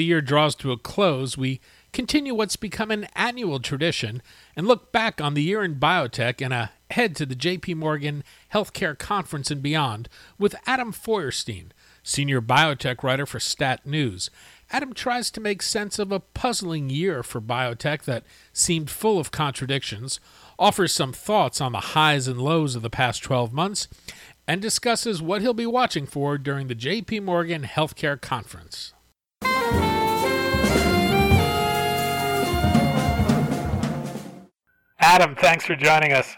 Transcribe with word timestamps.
The 0.00 0.06
year 0.06 0.22
draws 0.22 0.54
to 0.54 0.72
a 0.72 0.78
close, 0.78 1.36
we 1.36 1.60
continue 1.92 2.34
what's 2.34 2.56
become 2.56 2.90
an 2.90 3.06
annual 3.14 3.60
tradition 3.60 4.22
and 4.56 4.66
look 4.66 4.90
back 4.92 5.20
on 5.20 5.34
the 5.34 5.42
year 5.42 5.62
in 5.62 5.74
biotech 5.74 6.40
and 6.40 6.54
ahead 6.54 7.14
to 7.14 7.26
the 7.26 7.34
JP 7.34 7.76
Morgan 7.76 8.24
Healthcare 8.54 8.98
Conference 8.98 9.50
and 9.50 9.62
beyond 9.62 10.08
with 10.38 10.56
Adam 10.66 10.90
Feuerstein, 10.90 11.74
senior 12.02 12.40
biotech 12.40 13.02
writer 13.02 13.26
for 13.26 13.38
Stat 13.38 13.84
News. 13.84 14.30
Adam 14.70 14.94
tries 14.94 15.30
to 15.32 15.38
make 15.38 15.60
sense 15.60 15.98
of 15.98 16.10
a 16.10 16.20
puzzling 16.20 16.88
year 16.88 17.22
for 17.22 17.42
biotech 17.42 18.04
that 18.04 18.24
seemed 18.54 18.88
full 18.88 19.18
of 19.18 19.30
contradictions, 19.30 20.18
offers 20.58 20.94
some 20.94 21.12
thoughts 21.12 21.60
on 21.60 21.72
the 21.72 21.80
highs 21.92 22.26
and 22.26 22.40
lows 22.40 22.74
of 22.74 22.80
the 22.80 22.88
past 22.88 23.22
12 23.22 23.52
months, 23.52 23.86
and 24.48 24.62
discusses 24.62 25.20
what 25.20 25.42
he'll 25.42 25.52
be 25.52 25.66
watching 25.66 26.06
for 26.06 26.38
during 26.38 26.68
the 26.68 26.74
JP 26.74 27.22
Morgan 27.24 27.64
Healthcare 27.64 28.18
Conference. 28.18 28.94
Adam, 35.00 35.34
thanks 35.34 35.64
for 35.64 35.74
joining 35.74 36.12
us. 36.12 36.36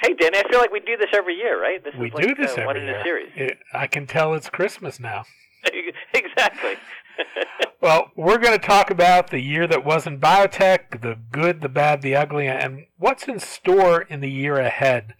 Hey, 0.00 0.14
Danny, 0.14 0.38
I 0.38 0.48
feel 0.50 0.58
like 0.58 0.72
we 0.72 0.80
do 0.80 0.96
this 0.96 1.08
every 1.14 1.34
year, 1.34 1.60
right? 1.60 1.82
This 1.82 1.94
we 1.94 2.08
is 2.08 2.14
like, 2.14 2.26
do 2.26 2.34
this 2.34 2.50
uh, 2.50 2.62
every 2.62 2.66
one 2.66 2.76
in 2.76 2.84
year. 2.84 3.00
a 3.00 3.02
series. 3.02 3.32
It, 3.34 3.58
I 3.72 3.86
can 3.86 4.06
tell 4.06 4.34
it's 4.34 4.50
Christmas 4.50 5.00
now. 5.00 5.24
exactly. 6.14 6.74
well, 7.80 8.10
we're 8.16 8.38
going 8.38 8.58
to 8.58 8.66
talk 8.66 8.90
about 8.90 9.30
the 9.30 9.40
year 9.40 9.66
that 9.66 9.84
was 9.84 10.06
in 10.06 10.18
biotech, 10.20 11.00
the 11.00 11.16
good, 11.32 11.60
the 11.60 11.68
bad, 11.68 12.02
the 12.02 12.14
ugly, 12.14 12.46
and 12.46 12.86
what's 12.98 13.28
in 13.28 13.38
store 13.38 14.02
in 14.02 14.20
the 14.20 14.30
year 14.30 14.58
ahead. 14.58 15.14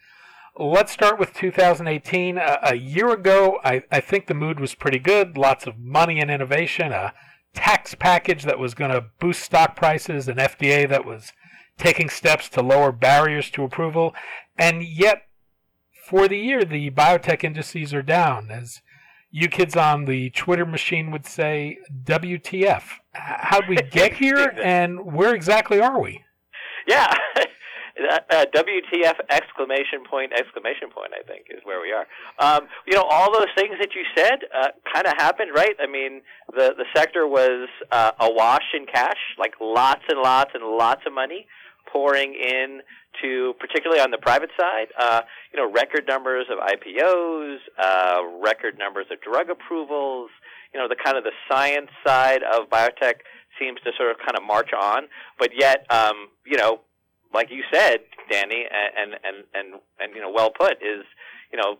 Let's 0.62 0.92
start 0.92 1.18
with 1.18 1.32
2018. 1.32 2.36
Uh, 2.36 2.58
a 2.62 2.74
year 2.74 3.08
ago, 3.08 3.60
I, 3.64 3.82
I 3.90 4.00
think 4.00 4.26
the 4.26 4.34
mood 4.34 4.60
was 4.60 4.74
pretty 4.74 4.98
good. 4.98 5.38
Lots 5.38 5.66
of 5.66 5.78
money 5.78 6.20
and 6.20 6.30
innovation, 6.30 6.92
a 6.92 7.14
tax 7.54 7.94
package 7.94 8.42
that 8.42 8.58
was 8.58 8.74
going 8.74 8.90
to 8.90 9.06
boost 9.18 9.40
stock 9.40 9.74
prices, 9.74 10.28
an 10.28 10.36
FDA 10.36 10.86
that 10.86 11.06
was 11.06 11.32
taking 11.78 12.10
steps 12.10 12.50
to 12.50 12.60
lower 12.60 12.92
barriers 12.92 13.48
to 13.52 13.64
approval. 13.64 14.14
And 14.58 14.82
yet, 14.82 15.28
for 16.04 16.28
the 16.28 16.36
year, 16.36 16.62
the 16.66 16.90
biotech 16.90 17.42
indices 17.42 17.94
are 17.94 18.02
down. 18.02 18.50
As 18.50 18.82
you 19.30 19.48
kids 19.48 19.76
on 19.76 20.04
the 20.04 20.28
Twitter 20.28 20.66
machine 20.66 21.10
would 21.10 21.24
say, 21.24 21.78
WTF. 22.04 22.82
How'd 23.12 23.66
we 23.66 23.76
get 23.90 24.12
here, 24.12 24.52
and 24.62 25.10
where 25.10 25.34
exactly 25.34 25.80
are 25.80 25.98
we? 25.98 26.22
Yeah. 26.86 27.16
Uh, 28.00 28.46
WTF 28.54 29.14
exclamation 29.30 30.04
point 30.08 30.32
exclamation 30.32 30.88
point 30.88 31.12
I 31.12 31.22
think 31.26 31.46
is 31.50 31.60
where 31.64 31.80
we 31.80 31.92
are. 31.92 32.06
Um, 32.38 32.66
you 32.86 32.94
know 32.94 33.02
all 33.02 33.32
those 33.32 33.52
things 33.56 33.76
that 33.80 33.90
you 33.94 34.04
said 34.16 34.40
uh, 34.54 34.68
kind 34.92 35.06
of 35.06 35.14
happened, 35.18 35.50
right? 35.54 35.76
I 35.80 35.86
mean 35.86 36.22
the 36.52 36.74
the 36.76 36.86
sector 36.96 37.26
was 37.26 37.68
uh, 37.92 38.12
awash 38.20 38.64
in 38.74 38.86
cash, 38.86 39.18
like 39.38 39.54
lots 39.60 40.02
and 40.08 40.20
lots 40.20 40.52
and 40.54 40.64
lots 40.64 41.02
of 41.06 41.12
money 41.12 41.46
pouring 41.92 42.34
in 42.34 42.80
to 43.22 43.54
particularly 43.58 44.00
on 44.00 44.10
the 44.10 44.18
private 44.18 44.50
side, 44.58 44.86
uh, 44.98 45.22
you 45.52 45.58
know, 45.58 45.70
record 45.70 46.04
numbers 46.06 46.46
of 46.50 46.58
IPOs, 46.58 47.56
uh, 47.78 48.18
record 48.42 48.78
numbers 48.78 49.06
of 49.10 49.20
drug 49.20 49.50
approvals. 49.50 50.30
You 50.72 50.80
know, 50.80 50.88
the 50.88 50.96
kind 51.02 51.18
of 51.18 51.24
the 51.24 51.32
science 51.50 51.90
side 52.06 52.42
of 52.42 52.70
biotech 52.70 53.26
seems 53.58 53.80
to 53.84 53.90
sort 53.98 54.10
of 54.10 54.18
kind 54.18 54.36
of 54.36 54.44
march 54.44 54.70
on, 54.72 55.08
but 55.38 55.50
yet, 55.58 55.84
um, 55.90 56.28
you 56.46 56.56
know, 56.56 56.80
like 57.32 57.50
you 57.50 57.62
said, 57.72 58.00
Danny, 58.30 58.66
and 58.70 59.14
and 59.24 59.44
and 59.54 59.80
and 59.98 60.14
you 60.14 60.20
know, 60.20 60.30
well 60.30 60.50
put 60.50 60.82
is, 60.82 61.04
you 61.52 61.58
know, 61.58 61.78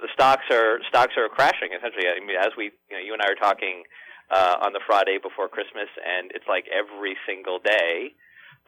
the 0.00 0.08
stocks 0.12 0.44
are 0.50 0.78
stocks 0.88 1.14
are 1.16 1.28
crashing 1.28 1.70
essentially. 1.76 2.06
I 2.08 2.20
mean, 2.24 2.36
as 2.38 2.52
we, 2.56 2.72
you 2.90 2.96
know, 2.96 3.02
you 3.02 3.12
and 3.12 3.22
I 3.22 3.32
are 3.32 3.34
talking 3.34 3.84
uh, 4.30 4.56
on 4.62 4.72
the 4.72 4.80
Friday 4.86 5.18
before 5.22 5.48
Christmas, 5.48 5.88
and 5.96 6.30
it's 6.34 6.46
like 6.48 6.66
every 6.72 7.16
single 7.26 7.58
day 7.58 8.14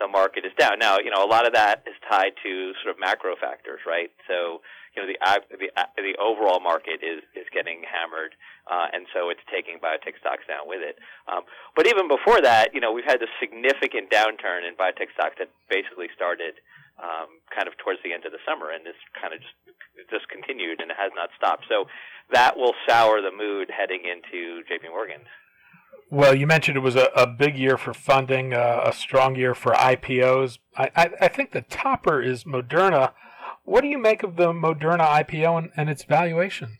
the 0.00 0.08
market 0.08 0.48
is 0.48 0.52
down. 0.58 0.80
Now, 0.80 0.98
you 0.98 1.12
know, 1.12 1.22
a 1.22 1.28
lot 1.28 1.46
of 1.46 1.52
that 1.52 1.84
is 1.86 1.94
tied 2.08 2.32
to 2.42 2.72
sort 2.82 2.96
of 2.96 2.98
macro 2.98 3.36
factors, 3.36 3.84
right? 3.86 4.10
So, 4.26 4.64
you 4.96 5.04
know, 5.04 5.06
the 5.06 5.20
the 5.52 5.68
the 6.00 6.16
overall 6.16 6.58
market 6.58 7.04
is 7.04 7.20
is 7.36 7.46
getting 7.52 7.84
hammered, 7.84 8.32
uh, 8.66 8.88
and 8.90 9.06
so 9.12 9.28
it's 9.28 9.44
taking 9.52 9.76
biotech 9.78 10.16
stocks 10.18 10.48
down 10.48 10.66
with 10.66 10.80
it. 10.80 10.96
Um, 11.28 11.44
but 11.76 11.86
even 11.86 12.08
before 12.08 12.40
that, 12.40 12.72
you 12.74 12.80
know, 12.80 12.90
we've 12.90 13.06
had 13.06 13.20
this 13.20 13.30
significant 13.38 14.10
downturn 14.10 14.66
in 14.66 14.74
biotech 14.74 15.12
stocks 15.12 15.36
that 15.38 15.52
basically 15.68 16.08
started 16.16 16.58
um, 16.98 17.38
kind 17.52 17.68
of 17.68 17.76
towards 17.76 18.00
the 18.02 18.16
end 18.16 18.24
of 18.24 18.32
the 18.32 18.42
summer, 18.48 18.72
and 18.72 18.82
this 18.82 18.98
kind 19.14 19.36
of 19.36 19.44
just 19.44 19.54
just 20.08 20.26
continued, 20.32 20.80
and 20.80 20.90
it 20.90 20.96
has 20.96 21.12
not 21.14 21.28
stopped. 21.36 21.68
So 21.68 21.84
that 22.32 22.56
will 22.56 22.74
sour 22.88 23.20
the 23.20 23.30
mood 23.30 23.68
heading 23.68 24.08
into 24.08 24.64
J.P. 24.64 24.88
Morgan. 24.88 25.20
Well, 26.12 26.34
you 26.34 26.48
mentioned 26.48 26.76
it 26.76 26.80
was 26.80 26.96
a, 26.96 27.08
a 27.14 27.24
big 27.24 27.56
year 27.56 27.78
for 27.78 27.94
funding, 27.94 28.52
uh, 28.52 28.82
a 28.84 28.92
strong 28.92 29.36
year 29.36 29.54
for 29.54 29.72
IPOs. 29.72 30.58
I, 30.76 30.90
I, 30.96 31.10
I, 31.20 31.28
think 31.28 31.52
the 31.52 31.62
topper 31.62 32.20
is 32.20 32.42
Moderna. 32.42 33.12
What 33.62 33.82
do 33.82 33.86
you 33.86 33.98
make 33.98 34.24
of 34.24 34.34
the 34.34 34.52
Moderna 34.52 35.06
IPO 35.06 35.56
and, 35.56 35.70
and 35.76 35.88
its 35.88 36.02
valuation? 36.02 36.78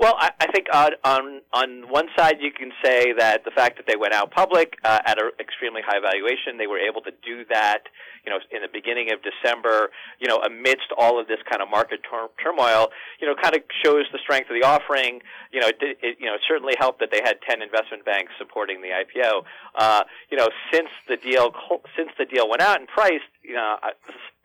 Well, 0.00 0.16
I, 0.18 0.30
I 0.40 0.46
think 0.50 0.68
on, 0.72 0.92
on 1.04 1.42
on 1.52 1.90
one 1.90 2.06
side 2.16 2.36
you 2.40 2.50
can 2.50 2.72
say 2.82 3.12
that 3.18 3.44
the 3.44 3.50
fact 3.50 3.76
that 3.76 3.84
they 3.86 3.96
went 3.96 4.14
out 4.14 4.30
public 4.30 4.78
uh, 4.82 5.00
at 5.04 5.20
an 5.20 5.28
extremely 5.38 5.82
high 5.84 6.00
valuation, 6.00 6.56
they 6.56 6.66
were 6.66 6.78
able 6.78 7.02
to 7.02 7.10
do 7.22 7.44
that, 7.50 7.84
you 8.24 8.32
know, 8.32 8.38
in 8.50 8.62
the 8.62 8.72
beginning 8.72 9.12
of 9.12 9.20
December, 9.20 9.90
you 10.18 10.26
know, 10.26 10.38
amidst 10.40 10.88
all 10.96 11.20
of 11.20 11.28
this 11.28 11.36
kind 11.44 11.60
of 11.60 11.68
market 11.68 12.00
tur- 12.00 12.32
turmoil, 12.42 12.88
you 13.20 13.26
know, 13.26 13.34
kind 13.36 13.54
of 13.54 13.60
shows 13.84 14.06
the 14.10 14.18
strength 14.24 14.48
of 14.48 14.56
the 14.58 14.66
offering. 14.66 15.20
You 15.52 15.60
know, 15.60 15.68
it, 15.68 15.76
it 15.82 16.16
you 16.18 16.24
know 16.24 16.32
it 16.32 16.40
certainly 16.48 16.76
helped 16.78 17.00
that 17.00 17.12
they 17.12 17.20
had 17.22 17.36
ten 17.46 17.60
investment 17.60 18.06
banks 18.06 18.32
supporting 18.38 18.80
the 18.80 18.96
IPO. 18.96 19.44
Uh, 19.76 20.04
you 20.30 20.38
know, 20.38 20.48
since 20.72 20.88
the 21.12 21.18
deal 21.18 21.52
since 21.94 22.08
the 22.16 22.24
deal 22.24 22.48
went 22.48 22.62
out 22.62 22.80
and 22.80 22.88
priced, 22.88 23.28
you 23.42 23.52
know, 23.52 23.76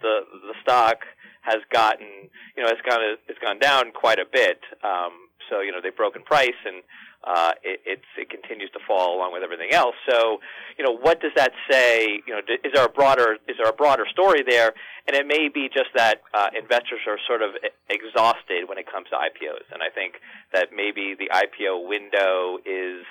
the 0.02 0.20
the 0.52 0.54
stock 0.62 1.08
has 1.44 1.62
gotten, 1.72 2.28
you 2.58 2.64
know, 2.64 2.68
has 2.68 2.82
gone 2.84 3.00
it's 3.30 3.40
gone 3.40 3.60
down 3.60 3.94
quite 3.94 4.20
a 4.20 4.26
bit. 4.30 4.60
Um, 4.84 5.25
so 5.50 5.62
you 5.62 5.72
know 5.72 5.80
they've 5.82 5.96
broken 5.96 6.24
price 6.24 6.60
and 6.66 6.84
uh, 7.26 7.52
it, 7.64 8.02
it 8.18 8.30
continues 8.30 8.70
to 8.72 8.80
fall 8.88 9.18
along 9.18 9.34
with 9.34 9.42
everything 9.42 9.72
else. 9.72 9.96
So 10.10 10.40
you 10.78 10.86
know 10.86 10.96
what 10.96 11.22
does 11.22 11.32
that 11.36 11.52
say? 11.70 12.22
You 12.26 12.34
know 12.34 12.42
is 12.64 12.72
there 12.74 12.86
a 12.86 12.90
broader 12.90 13.38
is 13.48 13.58
there 13.58 13.70
a 13.70 13.74
broader 13.74 14.06
story 14.12 14.44
there? 14.48 14.74
And 15.08 15.16
it 15.16 15.28
may 15.28 15.50
be 15.50 15.70
just 15.74 15.90
that 15.96 16.22
uh, 16.34 16.50
investors 16.58 17.02
are 17.08 17.18
sort 17.28 17.42
of 17.42 17.52
exhausted 17.90 18.68
when 18.68 18.78
it 18.78 18.86
comes 18.92 19.08
to 19.10 19.16
IPOs, 19.16 19.70
and 19.72 19.82
I 19.82 19.90
think 19.90 20.16
that 20.54 20.70
maybe 20.76 21.16
the 21.18 21.30
IPO 21.30 21.88
window 21.88 22.58
is 22.66 23.06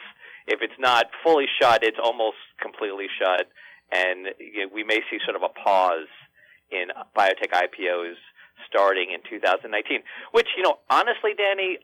if 0.47 0.61
it's 0.61 0.79
not 0.79 1.07
fully 1.23 1.47
shut, 1.61 1.83
it's 1.83 1.99
almost 2.03 2.37
completely 2.61 3.07
shut, 3.19 3.49
and 3.91 4.29
you 4.39 4.67
know, 4.67 4.71
we 4.73 4.85
may 4.85 5.01
see 5.11 5.19
sort 5.25 5.37
of 5.37 5.43
a 5.43 5.49
pause 5.49 6.11
in 6.71 6.89
biotech 7.17 7.53
IPOs 7.53 8.19
starting 8.69 9.11
in 9.13 9.21
2019. 9.29 10.03
Which 10.33 10.49
you 10.57 10.63
know 10.63 10.79
honestly, 10.91 11.33
Danny. 11.37 11.79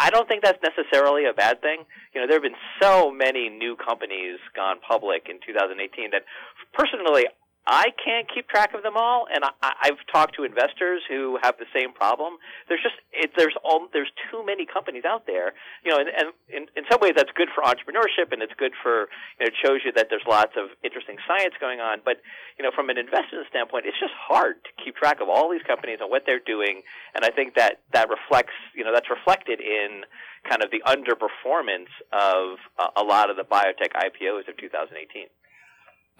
I 0.00 0.08
don't 0.08 0.26
think 0.26 0.42
that's 0.42 0.58
necessarily 0.62 1.26
a 1.26 1.34
bad 1.34 1.60
thing. 1.60 1.84
You 2.14 2.20
know, 2.20 2.26
there 2.26 2.36
have 2.36 2.42
been 2.42 2.58
so 2.80 3.10
many 3.10 3.50
new 3.50 3.76
companies 3.76 4.38
gone 4.56 4.78
public 4.80 5.28
in 5.28 5.36
2018 5.46 6.10
that 6.12 6.24
personally 6.72 7.26
I 7.66 7.92
can't 8.02 8.26
keep 8.32 8.48
track 8.48 8.72
of 8.74 8.82
them 8.82 8.96
all, 8.96 9.26
and 9.32 9.44
I, 9.44 9.72
I've 9.84 10.00
talked 10.10 10.34
to 10.36 10.44
investors 10.44 11.02
who 11.08 11.38
have 11.42 11.56
the 11.58 11.68
same 11.76 11.92
problem. 11.92 12.34
There's 12.68 12.82
just 12.82 12.96
it, 13.12 13.32
there's 13.36 13.54
all 13.62 13.86
there's 13.92 14.10
too 14.30 14.44
many 14.44 14.64
companies 14.64 15.04
out 15.04 15.26
there, 15.26 15.52
you 15.84 15.92
know, 15.92 16.00
and, 16.00 16.08
and 16.08 16.28
in, 16.48 16.62
in 16.74 16.84
some 16.90 17.00
ways 17.00 17.12
that's 17.14 17.30
good 17.36 17.48
for 17.54 17.62
entrepreneurship 17.62 18.32
and 18.32 18.42
it's 18.42 18.54
good 18.56 18.72
for 18.82 19.12
you 19.38 19.44
know, 19.44 19.46
it 19.52 19.54
shows 19.62 19.80
you 19.84 19.92
that 19.92 20.08
there's 20.08 20.24
lots 20.26 20.52
of 20.56 20.70
interesting 20.82 21.16
science 21.28 21.54
going 21.60 21.80
on. 21.80 22.00
But 22.04 22.24
you 22.58 22.64
know, 22.64 22.70
from 22.74 22.88
an 22.88 22.96
investment 22.96 23.46
standpoint, 23.50 23.84
it's 23.84 24.00
just 24.00 24.14
hard 24.16 24.56
to 24.64 24.70
keep 24.82 24.96
track 24.96 25.20
of 25.20 25.28
all 25.28 25.50
these 25.52 25.62
companies 25.66 25.98
and 26.00 26.10
what 26.10 26.24
they're 26.24 26.42
doing, 26.44 26.80
and 27.14 27.24
I 27.24 27.30
think 27.30 27.54
that 27.56 27.80
that 27.92 28.08
reflects 28.08 28.56
you 28.74 28.84
know 28.84 28.92
that's 28.92 29.10
reflected 29.10 29.60
in 29.60 30.08
kind 30.48 30.64
of 30.64 30.70
the 30.72 30.80
underperformance 30.88 31.92
of 32.08 32.56
uh, 32.78 32.88
a 32.96 33.04
lot 33.04 33.28
of 33.28 33.36
the 33.36 33.44
biotech 33.44 33.92
IPOs 33.92 34.48
of 34.48 34.56
2018. 34.56 35.28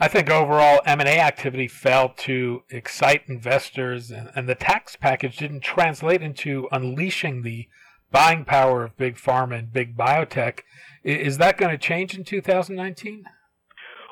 I 0.02 0.08
think 0.08 0.30
overall 0.30 0.80
M&A 0.86 1.18
activity 1.20 1.68
failed 1.68 2.16
to 2.18 2.62
excite 2.70 3.24
investors, 3.26 4.10
and, 4.10 4.30
and, 4.34 4.48
the 4.48 4.54
tax 4.54 4.96
package 4.96 5.36
didn't 5.36 5.60
translate 5.60 6.22
into 6.22 6.68
unleashing 6.72 7.42
the 7.42 7.68
buying 8.10 8.46
power 8.46 8.82
of 8.82 8.96
big 8.96 9.16
pharma 9.16 9.58
and 9.58 9.70
big 9.70 9.98
biotech. 9.98 10.60
Is 11.04 11.36
that 11.36 11.58
going 11.58 11.70
to 11.70 11.76
change 11.76 12.16
in 12.16 12.24
2019? 12.24 13.24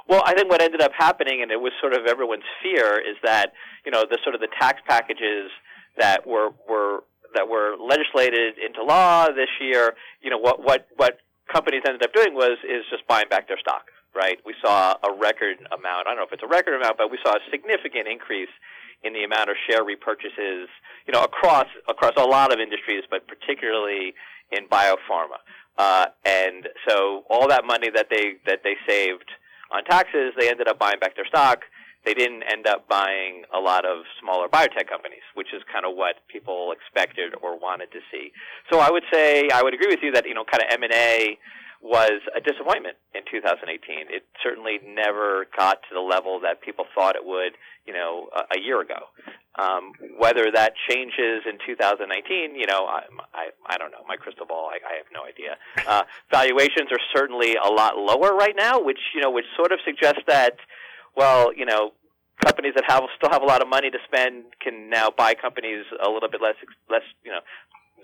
Well, 0.07 0.23
I 0.27 0.35
think 0.35 0.51
what 0.51 0.61
ended 0.61 0.83
up 0.83 0.93
happening, 0.95 1.41
and 1.41 1.51
it 1.51 1.61
was 1.61 1.73
sort 1.81 1.95
of 1.95 2.07
everyone's 2.07 2.45
fear, 2.63 2.99
is 2.99 3.17
that 3.25 3.55
you 3.87 3.91
know 3.91 4.05
the 4.09 4.19
sort 4.23 4.35
of 4.35 4.43
the 4.43 4.49
tax 4.61 4.83
packages 4.87 5.51
that 5.99 6.27
were 6.27 6.51
were 6.69 7.05
that 7.35 7.49
were 7.49 7.77
legislated 7.81 8.55
into 8.59 8.85
law 8.85 9.29
this 9.29 9.51
year. 9.59 9.95
You 10.21 10.29
know 10.29 10.39
what 10.39 10.63
what 10.63 10.87
what 10.97 11.19
companies 11.51 11.83
ended 11.87 12.03
up 12.03 12.13
doing 12.13 12.35
was 12.35 12.59
is 12.65 12.85
just 12.91 13.07
buying 13.09 13.29
back 13.31 13.49
their 13.49 13.59
stock 13.59 13.85
right? 14.15 14.39
We 14.45 14.55
saw 14.63 14.95
a 15.03 15.13
record 15.13 15.59
amount. 15.73 16.07
I 16.07 16.11
don't 16.11 16.17
know 16.17 16.25
if 16.25 16.33
it's 16.33 16.43
a 16.43 16.49
record 16.49 16.75
amount, 16.75 16.99
but 16.99 17.11
we 17.11 17.19
saw 17.25 17.35
a 17.35 17.41
significant 17.51 18.09
increase 18.09 18.53
in 19.05 19.13
the 19.13 19.25
amount 19.25 19.51
of 19.51 19.57
share 19.69 19.85
repurchases, 19.85 20.67
you 21.07 21.13
know, 21.13 21.23
across 21.23 21.67
across 21.89 22.13
a 22.17 22.25
lot 22.25 22.53
of 22.53 22.59
industries, 22.59 23.05
but 23.11 23.27
particularly 23.29 24.15
in 24.51 24.67
biopharma. 24.69 25.39
Uh, 25.77 26.07
and 26.25 26.69
so 26.89 27.25
all 27.31 27.49
that 27.49 27.65
money 27.65 27.91
that 27.91 28.09
they 28.11 28.35
that 28.47 28.61
they 28.65 28.75
saved 28.89 29.31
on 29.71 29.85
taxes, 29.85 30.33
they 30.39 30.49
ended 30.49 30.69
up 30.69 30.79
buying 30.79 30.99
back 30.99 31.15
their 31.15 31.27
stock. 31.27 31.61
They 32.05 32.15
didn't 32.15 32.43
end 32.51 32.67
up 32.67 32.89
buying 32.89 33.45
a 33.55 33.61
lot 33.61 33.85
of 33.85 34.05
smaller 34.21 34.49
biotech 34.49 34.89
companies, 34.89 35.23
which 35.35 35.49
is 35.53 35.63
kind 35.71 35.85
of 35.85 35.95
what 35.95 36.17
people 36.29 36.73
expected 36.73 37.35
or 37.43 37.59
wanted 37.59 37.93
to 37.93 37.99
see. 38.11 38.33
So 38.71 38.79
I 38.79 38.91
would 38.91 39.03
say 39.13 39.49
I 39.53 39.63
would 39.63 39.75
agree 39.75 39.89
with 39.89 40.01
you 40.03 40.13
that 40.13 40.27
you 40.27 40.35
know 40.35 40.45
kind 40.45 40.63
of 40.63 40.69
M 40.71 40.83
and 40.83 40.93
A 40.93 41.39
was 41.81 42.21
a 42.37 42.41
disappointment 42.41 42.97
in 43.15 43.23
2018. 43.31 44.11
It 44.11 44.27
certainly 44.43 44.81
never 44.85 45.47
got 45.57 45.83
to 45.89 45.95
the 45.95 46.01
level 46.01 46.41
that 46.41 46.61
people 46.61 46.87
thought 46.95 47.15
it 47.15 47.25
would, 47.25 47.55
you 47.87 47.93
know, 47.93 48.29
a, 48.35 48.59
a 48.59 48.61
year 48.61 48.81
ago. 48.81 49.09
Um, 49.55 49.93
whether 50.19 50.51
that 50.55 50.75
changes 50.89 51.43
in 51.47 51.59
2019, 51.67 52.55
you 52.55 52.67
know, 52.67 52.87
I, 52.87 53.03
I, 53.35 53.49
I 53.67 53.77
don't 53.79 53.91
know. 53.91 54.03
My 54.07 54.17
crystal 54.17 54.47
ball, 54.47 54.71
I, 54.71 54.79
I 54.87 54.97
have 54.99 55.07
no 55.13 55.25
idea. 55.25 55.57
Uh, 55.89 56.03
valuations 56.31 56.93
are 56.93 57.01
certainly 57.17 57.55
a 57.55 57.71
lot 57.71 57.97
lower 57.97 58.37
right 58.37 58.53
now, 58.55 58.79
which 58.79 58.99
you 59.15 59.23
know, 59.23 59.31
which 59.31 59.47
sort 59.57 59.73
of 59.73 59.79
suggests 59.87 60.21
that, 60.27 60.57
well, 61.17 61.51
you 61.55 61.65
know, 61.65 61.93
companies 62.45 62.75
that 62.75 62.85
have 62.87 63.05
still 63.17 63.31
have 63.31 63.41
a 63.41 63.47
lot 63.47 63.63
of 63.63 63.69
money 63.69 63.91
to 63.91 63.97
spend 64.05 64.45
can 64.61 64.91
now 64.91 65.09
buy 65.09 65.33
companies 65.33 65.87
a 66.05 66.11
little 66.11 66.29
bit 66.29 66.43
less 66.43 66.57
less, 66.91 67.03
you 67.25 67.31
know, 67.31 67.41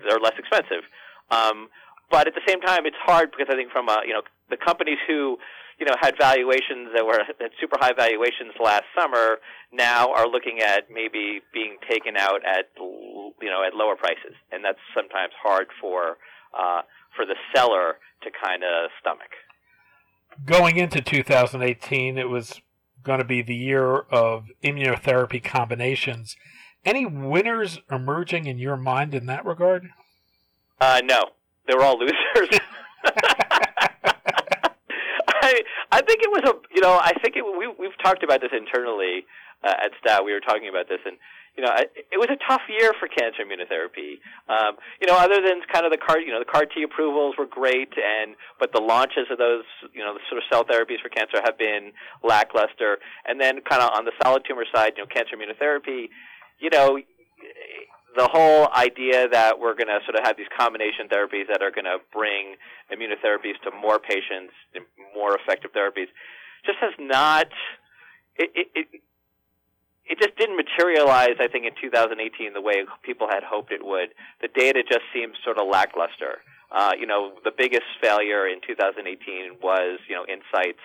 they're 0.08 0.18
less 0.18 0.32
expensive. 0.38 0.84
Um, 1.30 1.68
but 2.10 2.26
at 2.26 2.34
the 2.34 2.42
same 2.46 2.60
time, 2.60 2.86
it's 2.86 2.96
hard 3.04 3.30
because 3.30 3.46
I 3.50 3.56
think 3.56 3.70
from 3.70 3.88
a, 3.88 4.02
you 4.06 4.12
know 4.12 4.22
the 4.50 4.56
companies 4.56 4.98
who 5.06 5.38
you 5.78 5.86
know 5.86 5.96
had 6.00 6.14
valuations 6.18 6.90
that 6.94 7.04
were 7.04 7.20
at 7.20 7.50
super 7.60 7.76
high 7.80 7.92
valuations 7.92 8.52
last 8.62 8.84
summer 8.98 9.38
now 9.72 10.12
are 10.12 10.28
looking 10.28 10.60
at 10.60 10.90
maybe 10.90 11.40
being 11.52 11.76
taken 11.88 12.16
out 12.16 12.40
at 12.44 12.70
you 12.78 13.50
know 13.50 13.64
at 13.66 13.74
lower 13.74 13.96
prices, 13.96 14.34
and 14.52 14.64
that's 14.64 14.78
sometimes 14.94 15.32
hard 15.42 15.66
for 15.80 16.16
uh, 16.56 16.82
for 17.16 17.26
the 17.26 17.36
seller 17.54 17.96
to 18.22 18.30
kind 18.42 18.62
of 18.62 18.90
stomach. 19.00 19.30
Going 20.44 20.76
into 20.76 21.00
2018, 21.00 22.18
it 22.18 22.28
was 22.28 22.60
going 23.04 23.18
to 23.18 23.24
be 23.24 23.42
the 23.42 23.54
year 23.54 23.98
of 24.10 24.46
immunotherapy 24.64 25.42
combinations. 25.42 26.36
Any 26.84 27.06
winners 27.06 27.78
emerging 27.90 28.46
in 28.46 28.58
your 28.58 28.76
mind 28.76 29.14
in 29.14 29.26
that 29.26 29.44
regard? 29.44 29.90
Uh, 30.80 31.00
no, 31.04 31.30
they 31.66 31.74
were 31.74 31.82
all 31.82 31.98
losers. 31.98 32.14
I 35.42 35.62
I 35.92 36.00
think 36.02 36.22
it 36.22 36.30
was 36.30 36.42
a 36.44 36.54
you 36.74 36.80
know 36.80 36.92
I 36.92 37.12
think 37.22 37.36
it, 37.36 37.44
we 37.44 37.68
we've 37.78 37.96
talked 38.02 38.22
about 38.22 38.40
this 38.40 38.52
internally 38.52 39.26
uh, 39.62 39.74
at 39.84 39.92
Stat. 40.00 40.24
We 40.24 40.32
were 40.32 40.40
talking 40.40 40.68
about 40.68 40.88
this 40.88 41.00
and 41.04 41.16
you 41.56 41.62
know, 41.62 41.70
it 41.78 42.18
was 42.18 42.28
a 42.30 42.38
tough 42.50 42.62
year 42.68 42.92
for 42.98 43.06
cancer 43.06 43.46
immunotherapy. 43.46 44.18
Um, 44.50 44.74
you 45.00 45.06
know, 45.06 45.16
other 45.16 45.38
than 45.38 45.62
kind 45.72 45.86
of 45.86 45.92
the 45.92 45.98
CAR, 45.98 46.18
you 46.18 46.32
know, 46.32 46.40
the 46.40 46.50
CAR 46.50 46.66
T 46.66 46.82
approvals 46.82 47.36
were 47.38 47.46
great, 47.46 47.94
and 47.94 48.34
but 48.58 48.72
the 48.72 48.80
launches 48.80 49.30
of 49.30 49.38
those, 49.38 49.62
you 49.92 50.02
know, 50.02 50.14
the 50.14 50.20
sort 50.28 50.42
of 50.42 50.44
cell 50.50 50.64
therapies 50.64 51.00
for 51.00 51.08
cancer 51.08 51.38
have 51.44 51.56
been 51.56 51.92
lackluster. 52.24 52.98
And 53.24 53.40
then, 53.40 53.60
kind 53.62 53.82
of 53.82 53.94
on 53.94 54.04
the 54.04 54.10
solid 54.22 54.42
tumor 54.48 54.64
side, 54.74 54.94
you 54.96 55.04
know, 55.04 55.06
cancer 55.06 55.36
immunotherapy, 55.38 56.10
you 56.58 56.70
know, 56.70 56.98
the 58.16 58.28
whole 58.28 58.68
idea 58.72 59.28
that 59.28 59.58
we're 59.58 59.74
going 59.74 59.88
to 59.88 59.98
sort 60.04 60.16
of 60.16 60.24
have 60.24 60.36
these 60.36 60.50
combination 60.56 61.08
therapies 61.08 61.48
that 61.48 61.62
are 61.62 61.70
going 61.70 61.84
to 61.84 61.98
bring 62.12 62.56
immunotherapies 62.92 63.58
to 63.64 63.70
more 63.74 63.98
patients, 63.98 64.52
more 65.14 65.36
effective 65.36 65.72
therapies, 65.72 66.06
just 66.64 66.78
has 66.80 66.92
not. 66.98 67.46
It, 68.36 68.50
it, 68.54 68.66
it, 68.74 68.86
it 70.06 70.18
just 70.20 70.36
didn't 70.36 70.56
materialize, 70.56 71.40
I 71.40 71.48
think, 71.48 71.64
in 71.64 71.72
2018 71.80 72.52
the 72.52 72.60
way 72.60 72.84
people 73.02 73.26
had 73.28 73.42
hoped 73.42 73.72
it 73.72 73.84
would. 73.84 74.10
The 74.42 74.48
data 74.48 74.82
just 74.86 75.02
seems 75.14 75.34
sort 75.42 75.58
of 75.58 75.66
lackluster. 75.66 76.44
Uh, 76.70 76.92
you 76.98 77.06
know, 77.06 77.32
the 77.44 77.52
biggest 77.56 77.88
failure 78.02 78.46
in 78.46 78.60
2018 78.66 79.62
was, 79.62 80.00
you 80.08 80.14
know, 80.14 80.26
Incyte's 80.28 80.84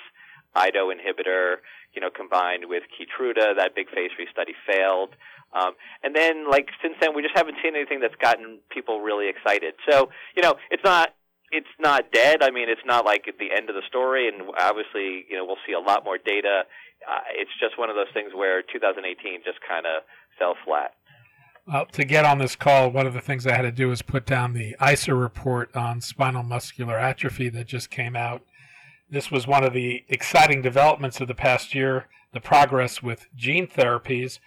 IDO 0.55 0.89
inhibitor, 0.89 1.57
you 1.93 2.01
know, 2.01 2.09
combined 2.09 2.65
with 2.67 2.83
Keytruda. 2.93 3.55
That 3.57 3.75
big 3.75 3.89
phase 3.89 4.11
three 4.15 4.27
study 4.31 4.53
failed. 4.65 5.15
Um, 5.53 5.73
and 6.03 6.15
then, 6.15 6.49
like 6.49 6.69
since 6.81 6.95
then, 7.01 7.15
we 7.15 7.21
just 7.21 7.35
haven't 7.35 7.57
seen 7.63 7.75
anything 7.75 7.99
that's 7.99 8.15
gotten 8.21 8.59
people 8.69 9.01
really 9.01 9.29
excited. 9.29 9.73
So, 9.89 10.09
you 10.35 10.43
know, 10.43 10.55
it's 10.69 10.83
not 10.83 11.13
it's 11.51 11.67
not 11.79 12.11
dead. 12.11 12.43
I 12.43 12.51
mean, 12.51 12.69
it's 12.69 12.85
not 12.85 13.05
like 13.05 13.25
the 13.25 13.49
end 13.55 13.69
of 13.69 13.75
the 13.75 13.81
story. 13.87 14.27
And 14.27 14.49
obviously, 14.59 15.25
you 15.29 15.35
know, 15.35 15.45
we'll 15.45 15.61
see 15.65 15.73
a 15.73 15.79
lot 15.79 16.03
more 16.03 16.17
data. 16.17 16.63
Uh, 17.09 17.19
it's 17.33 17.51
just 17.59 17.79
one 17.79 17.89
of 17.89 17.95
those 17.95 18.11
things 18.13 18.31
where 18.35 18.61
2018 18.61 19.41
just 19.43 19.57
kind 19.67 19.85
of 19.85 20.03
fell 20.37 20.55
flat. 20.65 20.93
Well, 21.65 21.85
to 21.87 22.03
get 22.03 22.25
on 22.25 22.39
this 22.39 22.55
call, 22.55 22.89
one 22.89 23.07
of 23.07 23.13
the 23.13 23.21
things 23.21 23.45
I 23.45 23.55
had 23.55 23.61
to 23.63 23.71
do 23.71 23.89
was 23.89 24.01
put 24.01 24.25
down 24.25 24.53
the 24.53 24.75
ICER 24.79 25.19
report 25.19 25.75
on 25.75 26.01
spinal 26.01 26.43
muscular 26.43 26.97
atrophy 26.97 27.49
that 27.49 27.67
just 27.67 27.89
came 27.89 28.15
out. 28.15 28.41
This 29.09 29.31
was 29.31 29.47
one 29.47 29.63
of 29.63 29.73
the 29.73 30.03
exciting 30.07 30.61
developments 30.61 31.19
of 31.19 31.27
the 31.27 31.35
past 31.35 31.73
year 31.73 32.07
the 32.31 32.39
progress 32.39 33.01
with 33.01 33.27
gene 33.35 33.65
therapies 33.67 34.39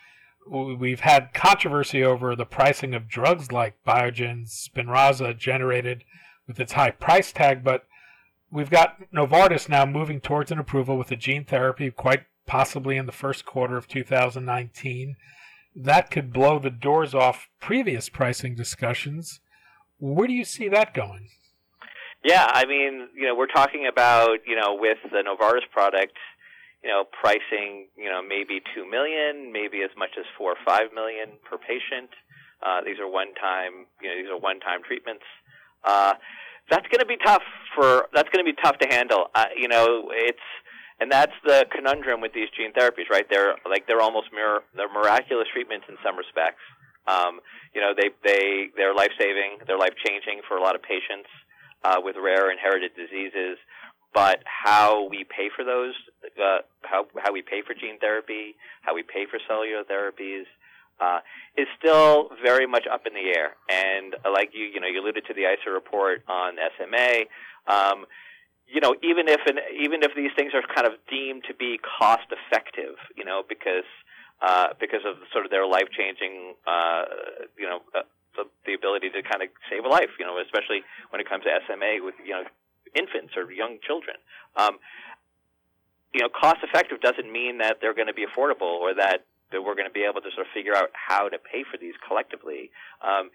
we've 0.49 1.01
had 1.01 1.35
controversy 1.35 2.03
over 2.03 2.35
the 2.35 2.47
pricing 2.47 2.95
of 2.95 3.09
drugs 3.09 3.53
like 3.53 3.83
Biogen's 3.87 4.69
Spinraza 4.69 5.37
generated 5.37 6.05
with 6.47 6.59
its 6.61 6.73
high 6.73 6.91
price 6.91 7.33
tag, 7.33 7.63
but 7.63 7.87
we've 8.51 8.71
got 8.71 8.99
Novartis 9.13 9.69
now 9.69 9.87
moving 9.87 10.21
towards 10.21 10.51
an 10.51 10.59
approval 10.59 10.99
with 10.99 11.11
a 11.11 11.17
gene 11.17 11.45
therapy 11.45 11.91
quite 11.91 12.25
possibly 12.47 12.97
in 12.97 13.07
the 13.07 13.13
first 13.13 13.47
quarter 13.47 13.77
of 13.77 13.89
2019. 13.89 15.17
That 15.75 16.11
could 16.11 16.33
blow 16.33 16.59
the 16.59 16.71
doors 16.71 17.15
off 17.15 17.49
previous 17.61 18.09
pricing 18.09 18.55
discussions. 18.55 19.41
Where 19.99 20.27
do 20.27 20.35
you 20.35 20.45
see 20.45 20.69
that 20.69 20.93
going? 20.93 21.29
Yeah, 22.25 22.49
I 22.53 22.67
mean, 22.67 23.09
you 23.17 23.27
know, 23.27 23.35
we're 23.35 23.47
talking 23.47 23.89
about, 23.91 24.39
you 24.47 24.55
know, 24.55 24.77
with 24.79 24.99
the 25.11 25.25
Novartis 25.27 25.69
product, 25.73 26.13
you 26.83 26.91
know, 26.91 27.05
pricing, 27.05 27.87
you 27.97 28.11
know, 28.11 28.21
maybe 28.23 28.61
two 28.75 28.89
million, 28.89 29.53
maybe 29.53 29.83
as 29.83 29.91
much 29.97 30.11
as 30.19 30.25
four 30.37 30.53
or 30.53 30.61
five 30.67 30.93
million 30.95 31.39
per 31.49 31.57
patient. 31.59 32.11
Uh, 32.63 32.81
these 32.85 32.99
are 32.99 33.09
one-time, 33.09 33.87
you 34.01 34.09
know, 34.09 34.17
these 34.23 34.31
are 34.31 34.39
one-time 34.39 34.83
treatments. 34.87 35.25
Uh, 35.85 36.15
that's 36.71 36.87
going 36.89 37.01
to 37.01 37.07
be 37.07 37.19
tough 37.25 37.43
for. 37.75 38.07
That's 38.15 38.29
going 38.31 38.45
to 38.45 38.49
be 38.49 38.57
tough 38.63 38.79
to 38.79 38.87
handle. 38.89 39.27
Uh, 39.35 39.47
you 39.57 39.67
know, 39.67 40.11
it's 40.15 40.47
and 41.01 41.11
that's 41.11 41.35
the 41.45 41.67
conundrum 41.75 42.21
with 42.21 42.33
these 42.33 42.49
gene 42.57 42.73
therapies, 42.73 43.11
right? 43.11 43.27
They're 43.29 43.57
like 43.69 43.87
they're 43.89 44.01
almost 44.01 44.29
mir- 44.33 44.63
they're 44.77 44.93
miraculous 44.93 45.49
treatments 45.53 45.87
in 45.89 45.97
some 46.05 46.17
respects. 46.17 46.63
Um, 47.07 47.41
you 47.75 47.81
know, 47.81 47.91
they 47.99 48.15
they 48.23 48.71
they're 48.77 48.95
life 48.95 49.11
saving, 49.19 49.67
they're 49.67 49.79
life 49.79 49.99
changing 50.07 50.43
for 50.47 50.57
a 50.57 50.63
lot 50.63 50.77
of 50.77 50.83
patients 50.83 51.27
uh, 51.83 51.99
with 51.99 52.15
rare 52.17 52.51
inherited 52.51 52.95
diseases 52.95 53.59
but 54.15 54.41
how 54.45 55.09
we 55.09 55.25
pay 55.25 55.49
for 55.55 55.65
those, 55.65 55.95
uh, 56.39 56.59
how 56.83 57.07
how 57.19 57.33
we 57.33 57.43
pay 57.43 57.63
for 57.67 57.75
gene 57.75 57.99
therapy, 57.99 58.55
how 58.83 58.95
we 58.95 59.03
pay 59.03 59.27
for 59.31 59.39
cellular 59.49 59.85
therapies, 59.85 60.45
uh, 61.01 61.21
is 61.57 61.67
still 61.79 62.31
very 62.43 62.67
much 62.67 62.85
up 62.91 63.07
in 63.07 63.15
the 63.15 63.33
air. 63.37 63.57
And 63.71 64.15
uh, 64.25 64.31
like 64.33 64.51
you, 64.53 64.65
you 64.65 64.81
know, 64.81 64.87
you 64.87 65.01
alluded 65.01 65.25
to 65.27 65.35
the 65.35 65.43
ICER 65.43 65.73
report 65.73 66.23
on 66.29 66.57
SMA. 66.77 67.27
Um, 67.67 68.07
you 68.69 68.81
know, 68.81 68.95
even 69.03 69.29
if 69.29 69.41
an, 69.47 69.59
even 69.81 70.03
if 70.03 70.13
these 70.17 70.31
things 70.37 70.53
are 70.55 70.63
kind 70.63 70.87
of 70.87 70.95
deemed 71.11 71.45
to 71.49 71.55
be 71.55 71.79
cost 71.79 72.29
effective, 72.31 72.97
you 73.17 73.25
know, 73.25 73.43
because 73.47 73.89
uh, 74.41 74.69
because 74.81 75.05
of 75.07 75.17
sort 75.33 75.45
of 75.45 75.51
their 75.51 75.67
life 75.67 75.89
changing, 75.97 76.55
uh, 76.67 77.05
you 77.59 77.69
know, 77.69 77.81
uh, 77.95 78.03
the, 78.37 78.45
the 78.65 78.73
ability 78.73 79.11
to 79.11 79.23
kind 79.23 79.43
of 79.43 79.49
save 79.69 79.85
a 79.85 79.89
life, 79.89 80.11
you 80.19 80.25
know, 80.25 80.41
especially 80.41 80.83
when 81.11 81.21
it 81.21 81.29
comes 81.29 81.45
to 81.45 81.51
SMA 81.67 82.01
with 82.01 82.15
you 82.25 82.33
know 82.33 82.45
infants 82.95 83.35
or 83.37 83.51
young 83.51 83.79
children. 83.87 84.17
Um, 84.57 84.79
you 86.15 86.21
know, 86.21 86.29
cost 86.29 86.61
effective 86.63 87.01
doesn't 87.01 87.31
mean 87.31 87.59
that 87.59 87.79
they're 87.81 87.95
going 87.95 88.09
to 88.09 88.17
be 88.17 88.27
affordable 88.27 88.81
or 88.81 88.95
that 88.95 89.25
that 89.53 89.61
we're 89.61 89.77
going 89.77 89.89
to 89.89 89.93
be 89.93 90.05
able 90.09 90.21
to 90.21 90.33
sort 90.33 90.47
of 90.47 90.53
figure 90.53 90.75
out 90.75 90.89
how 90.97 91.29
to 91.29 91.37
pay 91.37 91.61
for 91.65 91.77
these 91.77 91.93
collectively. 92.09 92.73
Um, 93.05 93.29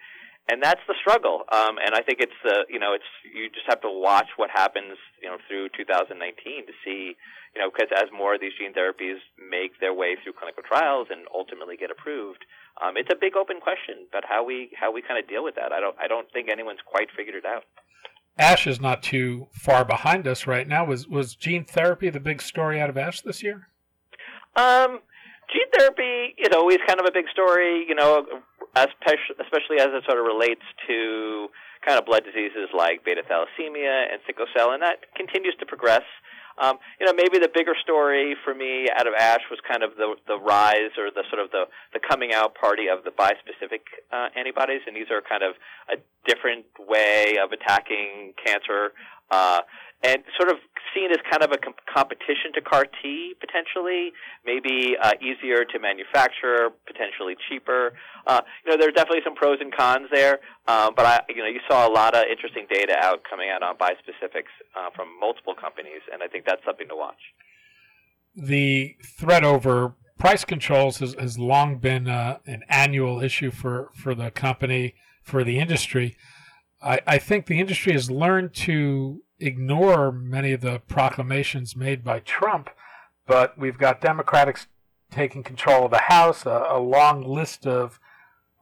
and 0.48 0.62
that's 0.62 0.80
the 0.88 0.96
struggle. 0.98 1.44
Um, 1.52 1.76
and 1.76 1.94
I 1.94 2.00
think 2.02 2.18
it's 2.20 2.34
the 2.42 2.64
you 2.68 2.80
know 2.80 2.94
it's 2.94 3.10
you 3.22 3.50
just 3.52 3.68
have 3.68 3.80
to 3.82 3.92
watch 3.92 4.32
what 4.36 4.50
happens 4.50 4.96
you 5.22 5.28
know 5.28 5.36
through 5.46 5.68
2019 5.76 6.16
to 6.66 6.72
see 6.84 7.14
you 7.54 7.60
know 7.60 7.68
because 7.70 7.92
as 7.92 8.08
more 8.10 8.34
of 8.34 8.40
these 8.40 8.56
gene 8.56 8.72
therapies 8.72 9.20
make 9.36 9.78
their 9.78 9.92
way 9.92 10.16
through 10.16 10.32
clinical 10.34 10.64
trials 10.64 11.08
and 11.10 11.28
ultimately 11.34 11.76
get 11.76 11.92
approved, 11.92 12.42
um, 12.80 12.96
it's 12.96 13.12
a 13.12 13.18
big 13.18 13.36
open 13.36 13.60
question. 13.60 14.08
But 14.10 14.24
how 14.24 14.42
we 14.42 14.72
how 14.72 14.90
we 14.90 15.04
kind 15.04 15.20
of 15.20 15.28
deal 15.28 15.44
with 15.44 15.54
that, 15.60 15.70
I 15.70 15.80
don't 15.80 15.96
I 16.00 16.08
don't 16.08 16.26
think 16.32 16.48
anyone's 16.48 16.82
quite 16.84 17.12
figured 17.12 17.36
it 17.36 17.44
out. 17.44 17.68
ASH 18.38 18.66
is 18.66 18.80
not 18.80 19.02
too 19.02 19.48
far 19.52 19.84
behind 19.84 20.26
us 20.26 20.46
right 20.46 20.66
now. 20.66 20.84
Was 20.84 21.08
was 21.08 21.34
gene 21.34 21.64
therapy 21.64 22.08
the 22.10 22.20
big 22.20 22.40
story 22.40 22.80
out 22.80 22.88
of 22.88 22.96
ASH 22.96 23.22
this 23.22 23.42
year? 23.42 23.68
Um, 24.56 25.00
gene 25.52 25.70
therapy 25.76 26.34
is 26.38 26.50
always 26.54 26.78
kind 26.86 27.00
of 27.00 27.06
a 27.06 27.12
big 27.12 27.26
story. 27.32 27.84
You 27.88 27.94
know, 27.94 28.24
especially 28.76 29.80
as 29.80 29.88
it 29.90 30.04
sort 30.06 30.18
of 30.18 30.24
relates 30.26 30.62
to 30.86 31.48
kind 31.84 31.98
of 31.98 32.06
blood 32.06 32.24
diseases 32.24 32.68
like 32.76 33.04
beta 33.04 33.22
thalassemia 33.22 34.12
and 34.12 34.20
sickle 34.26 34.46
cell, 34.56 34.72
and 34.72 34.82
that 34.82 35.14
continues 35.16 35.54
to 35.60 35.66
progress. 35.66 36.02
Um, 36.60 36.78
you 36.98 37.06
know, 37.06 37.12
maybe 37.12 37.38
the 37.38 37.50
bigger 37.52 37.74
story 37.82 38.34
for 38.44 38.54
me 38.54 38.88
out 38.90 39.06
of 39.06 39.14
ASH 39.14 39.42
was 39.50 39.60
kind 39.66 39.82
of 39.82 39.96
the 39.96 40.16
the 40.26 40.38
rise 40.38 40.92
or 40.98 41.10
the 41.10 41.22
sort 41.30 41.42
of 41.42 41.50
the 41.50 41.64
the 41.92 42.00
coming 42.00 42.32
out 42.32 42.54
party 42.54 42.88
of 42.88 43.04
the 43.04 43.10
bispecific 43.10 43.80
uh, 44.12 44.28
antibodies, 44.36 44.80
and 44.86 44.96
these 44.96 45.10
are 45.10 45.22
kind 45.22 45.42
of 45.42 45.54
a 45.88 45.96
different 46.26 46.66
way 46.78 47.36
of 47.42 47.52
attacking 47.52 48.34
cancer. 48.44 48.92
Uh, 49.30 49.60
and 50.02 50.22
sort 50.36 50.50
of 50.50 50.58
seen 50.94 51.10
as 51.10 51.18
kind 51.30 51.42
of 51.42 51.50
a 51.52 51.58
com- 51.58 51.74
competition 51.92 52.52
to 52.54 52.60
CAR 52.60 52.86
T 53.02 53.34
potentially, 53.40 54.12
maybe 54.44 54.96
uh, 55.00 55.12
easier 55.20 55.64
to 55.64 55.78
manufacture, 55.78 56.70
potentially 56.86 57.34
cheaper. 57.48 57.92
Uh, 58.26 58.40
you 58.64 58.70
know, 58.70 58.76
there 58.78 58.88
are 58.88 58.92
definitely 58.92 59.22
some 59.24 59.34
pros 59.34 59.58
and 59.60 59.74
cons 59.74 60.08
there, 60.12 60.38
um, 60.66 60.92
but 60.96 61.04
I, 61.04 61.20
you 61.28 61.42
know, 61.42 61.48
you 61.48 61.60
saw 61.68 61.88
a 61.88 61.92
lot 61.92 62.14
of 62.14 62.24
interesting 62.30 62.66
data 62.72 62.94
out 63.00 63.22
coming 63.28 63.50
out 63.50 63.62
on 63.62 63.76
bispecifics 63.76 64.54
uh, 64.76 64.90
from 64.94 65.08
multiple 65.20 65.54
companies, 65.54 66.02
and 66.12 66.22
I 66.22 66.28
think 66.28 66.44
that's 66.46 66.64
something 66.64 66.88
to 66.88 66.96
watch. 66.96 67.20
The 68.36 68.96
threat 69.04 69.44
over 69.44 69.94
price 70.18 70.44
controls 70.44 70.98
has, 70.98 71.14
has 71.14 71.38
long 71.38 71.78
been 71.78 72.08
uh, 72.08 72.38
an 72.46 72.62
annual 72.68 73.20
issue 73.20 73.50
for, 73.50 73.90
for 73.94 74.14
the 74.14 74.30
company, 74.30 74.94
for 75.22 75.44
the 75.44 75.58
industry. 75.58 76.16
I, 76.80 77.00
I 77.06 77.18
think 77.18 77.46
the 77.46 77.58
industry 77.58 77.92
has 77.92 78.10
learned 78.10 78.54
to 78.54 79.22
ignore 79.40 80.12
many 80.12 80.52
of 80.52 80.60
the 80.60 80.80
proclamations 80.88 81.76
made 81.76 82.04
by 82.04 82.20
Trump, 82.20 82.70
but 83.26 83.58
we've 83.58 83.78
got 83.78 84.00
Democrats 84.00 84.66
taking 85.10 85.42
control 85.42 85.86
of 85.86 85.90
the 85.90 86.02
House, 86.08 86.44
a, 86.44 86.66
a 86.68 86.78
long 86.78 87.22
list 87.22 87.66
of 87.66 87.98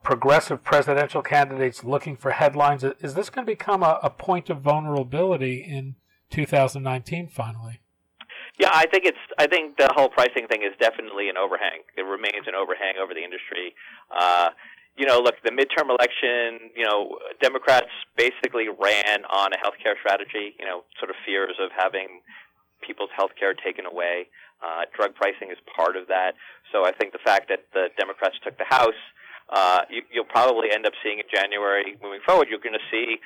progressive 0.03 0.63
presidential 0.63 1.21
candidates 1.21 1.83
looking 1.83 2.15
for 2.15 2.31
headlines. 2.31 2.83
Is 2.83 3.13
this 3.13 3.29
going 3.29 3.45
to 3.45 3.51
become 3.51 3.83
a, 3.83 3.99
a 4.01 4.09
point 4.09 4.49
of 4.49 4.61
vulnerability 4.61 5.57
in 5.57 5.95
2019 6.29 7.27
finally? 7.27 7.81
Yeah, 8.59 8.71
I 8.73 8.87
think 8.87 9.05
it's. 9.05 9.17
I 9.37 9.45
think 9.45 9.77
the 9.77 9.89
whole 9.93 10.09
pricing 10.09 10.47
thing 10.47 10.63
is 10.63 10.73
definitely 10.79 11.29
an 11.29 11.37
overhang. 11.37 11.85
It 11.95 12.01
remains 12.01 12.47
an 12.47 12.55
overhang 12.55 12.95
over 12.99 13.13
the 13.13 13.23
industry. 13.23 13.75
Uh, 14.09 14.49
you 14.97 15.05
know, 15.05 15.19
look, 15.19 15.35
the 15.43 15.51
midterm 15.51 15.89
election, 15.89 16.71
you 16.75 16.83
know, 16.83 17.19
Democrats 17.41 17.93
basically 18.17 18.67
ran 18.67 19.25
on 19.29 19.53
a 19.53 19.57
healthcare 19.57 19.93
strategy, 19.99 20.55
you 20.59 20.65
know, 20.65 20.83
sort 20.99 21.11
of 21.11 21.15
fears 21.25 21.55
of 21.61 21.69
having 21.77 22.21
people's 22.81 23.11
health 23.15 23.31
care 23.39 23.53
taken 23.53 23.85
away. 23.85 24.27
Uh, 24.65 24.89
drug 24.95 25.13
pricing 25.13 25.51
is 25.51 25.57
part 25.75 25.95
of 25.95 26.07
that. 26.07 26.33
So 26.71 26.83
I 26.83 26.91
think 26.91 27.13
the 27.13 27.21
fact 27.23 27.47
that 27.49 27.65
the 27.73 27.89
Democrats 27.95 28.35
took 28.43 28.57
the 28.57 28.65
House, 28.65 28.97
uh, 29.49 29.81
you, 29.89 30.01
you'll 30.11 30.25
probably 30.25 30.71
end 30.73 30.85
up 30.87 30.93
seeing 31.03 31.19
in 31.19 31.25
January 31.31 31.95
moving 32.01 32.19
forward, 32.25 32.47
you're 32.49 32.59
going 32.59 32.73
to 32.73 32.87
see 32.89 33.17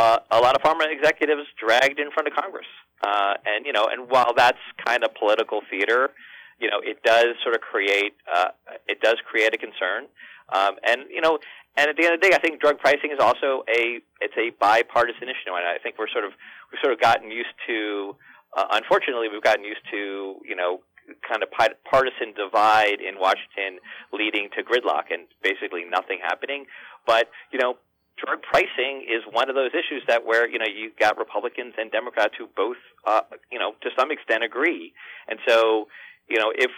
uh, 0.00 0.18
a 0.30 0.40
lot 0.40 0.56
of 0.56 0.62
pharma 0.62 0.90
executives 0.90 1.44
dragged 1.60 2.00
in 2.00 2.10
front 2.10 2.26
of 2.26 2.34
Congress. 2.34 2.66
Uh, 3.04 3.34
and, 3.44 3.66
you 3.66 3.72
know, 3.72 3.86
and 3.92 4.10
while 4.10 4.32
that's 4.34 4.58
kind 4.84 5.04
of 5.04 5.14
political 5.14 5.60
theater, 5.70 6.10
you 6.58 6.68
know, 6.68 6.80
it 6.82 7.02
does 7.04 7.36
sort 7.42 7.54
of 7.54 7.60
create, 7.60 8.14
uh, 8.34 8.48
it 8.88 9.00
does 9.00 9.16
create 9.28 9.54
a 9.54 9.58
concern. 9.58 10.08
Um, 10.48 10.76
and 10.86 11.02
you 11.10 11.20
know, 11.20 11.38
and 11.76 11.90
at 11.90 11.96
the 11.96 12.04
end 12.04 12.14
of 12.14 12.20
the 12.20 12.28
day, 12.28 12.34
I 12.34 12.40
think 12.40 12.60
drug 12.60 12.78
pricing 12.78 13.10
is 13.12 13.20
also 13.20 13.62
a 13.68 14.00
it's 14.20 14.36
a 14.36 14.50
bipartisan 14.58 15.28
issue, 15.28 15.54
and 15.54 15.66
I 15.66 15.78
think 15.82 15.96
we're 15.98 16.08
sort 16.08 16.24
of 16.24 16.32
we've 16.72 16.80
sort 16.80 16.92
of 16.92 17.00
gotten 17.00 17.30
used 17.30 17.54
to. 17.66 18.16
Uh, 18.56 18.64
unfortunately, 18.72 19.28
we've 19.30 19.42
gotten 19.42 19.64
used 19.64 19.84
to 19.90 20.36
you 20.44 20.56
know 20.56 20.80
kind 21.26 21.42
of 21.42 21.48
partisan 21.50 22.34
divide 22.36 23.00
in 23.00 23.18
Washington, 23.18 23.80
leading 24.12 24.48
to 24.56 24.62
gridlock 24.62 25.08
and 25.10 25.24
basically 25.42 25.84
nothing 25.88 26.18
happening. 26.22 26.66
But 27.06 27.30
you 27.52 27.58
know, 27.58 27.76
drug 28.18 28.42
pricing 28.42 29.06
is 29.06 29.22
one 29.30 29.48
of 29.48 29.54
those 29.54 29.70
issues 29.72 30.02
that 30.08 30.26
where 30.26 30.48
you 30.48 30.58
know 30.58 30.66
you 30.66 30.90
got 30.98 31.18
Republicans 31.18 31.74
and 31.78 31.90
Democrats 31.90 32.34
who 32.38 32.48
both 32.56 32.76
uh, 33.06 33.22
you 33.52 33.58
know 33.58 33.72
to 33.82 33.90
some 33.98 34.10
extent 34.10 34.42
agree, 34.42 34.92
and 35.28 35.38
so 35.46 35.88
you 36.28 36.38
know 36.38 36.52
if 36.54 36.70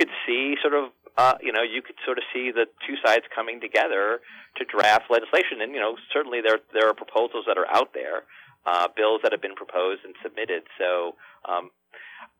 could 0.00 0.08
see 0.24 0.56
sort 0.64 0.72
of 0.72 0.88
uh, 1.20 1.36
you 1.42 1.52
know, 1.52 1.62
you 1.62 1.82
could 1.82 1.96
sort 2.04 2.16
of 2.16 2.24
see 2.32 2.50
the 2.50 2.64
two 2.88 2.96
sides 3.04 3.24
coming 3.34 3.60
together 3.60 4.20
to 4.56 4.64
draft 4.64 5.10
legislation. 5.10 5.60
And 5.60 5.72
you 5.74 5.80
know, 5.80 5.96
certainly 6.12 6.40
there 6.40 6.58
there 6.72 6.88
are 6.88 6.94
proposals 6.94 7.44
that 7.46 7.58
are 7.58 7.68
out 7.68 7.92
there, 7.92 8.24
uh, 8.64 8.88
bills 8.96 9.20
that 9.22 9.32
have 9.32 9.42
been 9.42 9.54
proposed 9.54 10.00
and 10.04 10.14
submitted. 10.22 10.64
So 10.78 11.20
um, 11.44 11.70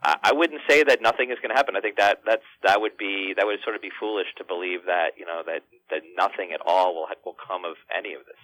I, 0.03 0.31
I 0.31 0.33
wouldn't 0.33 0.63
say 0.69 0.83
that 0.85 1.03
nothing 1.03 1.31
is 1.31 1.37
going 1.43 1.51
to 1.51 1.57
happen. 1.61 1.77
I 1.77 1.81
think 1.81 1.97
that 1.97 2.25
that's 2.25 2.47
that 2.63 2.81
would 2.81 2.97
be 2.97 3.35
that 3.37 3.45
would 3.45 3.61
sort 3.65 3.77
of 3.77 3.83
be 3.83 3.93
foolish 3.99 4.33
to 4.39 4.45
believe 4.45 4.87
that 4.87 5.19
you 5.19 5.27
know 5.27 5.43
that 5.45 5.61
that 5.91 6.01
nothing 6.17 6.53
at 6.55 6.61
all 6.65 6.95
will 6.95 7.09
will 7.25 7.37
come 7.37 7.65
of 7.65 7.77
any 7.93 8.15
of 8.15 8.25
this. 8.25 8.41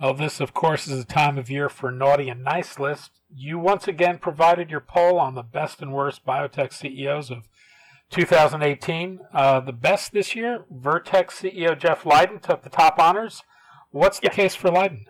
Well, 0.00 0.14
this, 0.14 0.38
of 0.38 0.54
course, 0.54 0.86
is 0.86 1.02
a 1.02 1.04
time 1.04 1.38
of 1.38 1.50
year 1.50 1.68
for 1.68 1.90
naughty 1.90 2.28
and 2.28 2.44
nice 2.44 2.78
list. 2.78 3.10
You 3.28 3.58
once 3.58 3.88
again 3.88 4.18
provided 4.18 4.70
your 4.70 4.80
poll 4.80 5.18
on 5.18 5.34
the 5.34 5.42
best 5.42 5.82
and 5.82 5.92
worst 5.92 6.24
biotech 6.24 6.72
CEOs 6.72 7.32
of 7.32 7.48
2018. 8.10 9.20
Uh, 9.32 9.60
the 9.60 9.72
best 9.72 10.12
this 10.12 10.34
year, 10.34 10.64
Vertex 10.70 11.40
CEO 11.40 11.78
Jeff 11.78 12.06
Leiden 12.06 12.40
took 12.40 12.62
the 12.62 12.70
top 12.70 12.98
honors. 12.98 13.42
What's 13.90 14.20
the 14.20 14.26
yeah. 14.26 14.34
case 14.34 14.54
for 14.54 14.70
Leiden? 14.70 15.06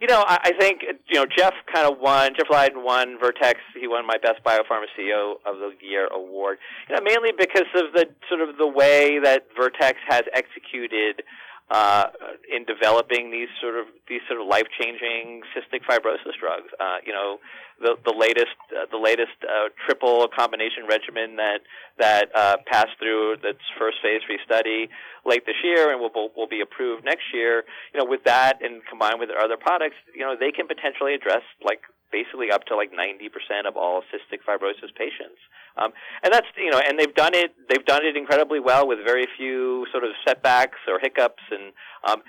You 0.00 0.08
know, 0.08 0.24
I, 0.26 0.38
I 0.44 0.52
think 0.58 0.82
you 1.08 1.14
know 1.14 1.24
Jeff 1.24 1.54
kind 1.72 1.90
of 1.90 1.98
won. 1.98 2.32
Jeff 2.36 2.48
Leiden 2.50 2.82
won 2.82 3.16
Vertex. 3.18 3.60
He 3.78 3.86
won 3.88 4.06
my 4.06 4.16
best 4.18 4.42
biopharma 4.44 4.84
CEO 4.98 5.34
of 5.46 5.58
the 5.58 5.72
year 5.80 6.08
award. 6.08 6.58
You 6.88 6.96
know, 6.96 7.02
mainly 7.02 7.30
because 7.32 7.68
of 7.74 7.92
the 7.94 8.06
sort 8.28 8.46
of 8.46 8.58
the 8.58 8.66
way 8.66 9.18
that 9.22 9.46
Vertex 9.56 9.98
has 10.08 10.24
executed 10.34 11.22
uh, 11.70 12.06
in 12.54 12.64
developing 12.64 13.30
these 13.30 13.48
sort 13.60 13.76
of 13.76 13.86
these 14.08 14.20
sort 14.28 14.40
of 14.40 14.46
life 14.46 14.66
changing 14.78 15.40
cystic 15.56 15.80
fibrosis 15.88 16.36
drugs. 16.38 16.68
Uh, 16.78 16.98
you 17.06 17.12
know, 17.12 17.38
the 17.80 17.96
the 18.04 18.12
latest 18.12 18.56
uh, 18.70 18.84
the 18.90 18.98
latest 18.98 19.32
uh, 19.42 19.68
triple 19.86 20.28
combination 20.28 20.84
regimen 20.88 21.36
that 21.36 21.60
that 21.98 22.28
uh, 22.34 22.56
passed 22.66 22.98
through 22.98 23.32
its 23.42 23.64
first 23.78 23.96
phase 24.02 24.20
three 24.26 24.38
study 24.44 24.88
late 25.24 25.46
this 25.46 25.56
year 25.64 25.90
and 25.90 26.00
will 26.00 26.30
will 26.36 26.48
be 26.48 26.60
approved 26.60 27.04
next 27.04 27.32
year. 27.32 27.64
You 27.94 28.00
know, 28.00 28.06
with 28.06 28.24
that 28.24 28.62
and 28.62 28.82
combined 28.88 29.18
with 29.18 29.30
other 29.30 29.56
products, 29.56 29.96
you 30.14 30.20
know, 30.20 30.36
they 30.38 30.52
can 30.52 30.66
potentially 30.66 31.14
address 31.14 31.42
like 31.64 31.80
basically 32.14 32.54
up 32.54 32.62
to 32.70 32.76
like 32.78 32.94
90% 32.94 33.66
of 33.66 33.76
all 33.76 34.02
cystic 34.14 34.46
fibrosis 34.46 34.94
patients. 34.94 35.42
Um, 35.76 35.90
and 36.22 36.32
that's 36.32 36.46
you 36.56 36.70
know, 36.70 36.78
and 36.78 36.98
they've 36.98 37.14
done 37.14 37.34
it. 37.34 37.50
They've 37.68 37.84
done 37.84 38.06
it 38.06 38.16
incredibly 38.16 38.60
well 38.60 38.86
with 38.86 38.98
very 39.04 39.26
few 39.36 39.86
sort 39.90 40.04
of 40.04 40.10
setbacks 40.24 40.78
or 40.86 41.00
hiccups, 41.00 41.42
and 41.50 41.72
um, 42.06 42.22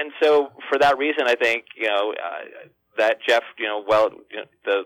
and 0.00 0.12
so 0.22 0.48
for 0.68 0.78
that 0.78 0.96
reason, 0.96 1.24
I 1.26 1.34
think 1.34 1.64
you 1.76 1.88
know 1.88 2.14
uh, 2.16 2.68
that 2.96 3.18
Jeff, 3.28 3.42
you 3.58 3.66
know, 3.66 3.84
well, 3.86 4.08
you 4.30 4.38
know, 4.38 4.44
the 4.64 4.84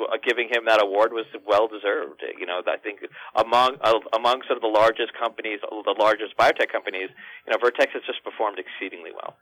uh, 0.00 0.16
giving 0.26 0.48
him 0.48 0.64
that 0.66 0.82
award 0.82 1.12
was 1.12 1.26
well 1.46 1.68
deserved. 1.68 2.24
You 2.38 2.46
know, 2.46 2.62
I 2.66 2.78
think 2.78 3.00
among 3.36 3.76
among 4.16 4.42
sort 4.48 4.56
of 4.56 4.62
the 4.62 4.72
largest 4.72 5.12
companies, 5.12 5.60
the 5.60 5.96
largest 5.98 6.36
biotech 6.38 6.72
companies, 6.72 7.10
you 7.46 7.52
know, 7.52 7.58
Vertex 7.60 7.92
has 7.92 8.02
just 8.06 8.24
performed 8.24 8.58
exceedingly 8.58 9.12
well. 9.12 9.36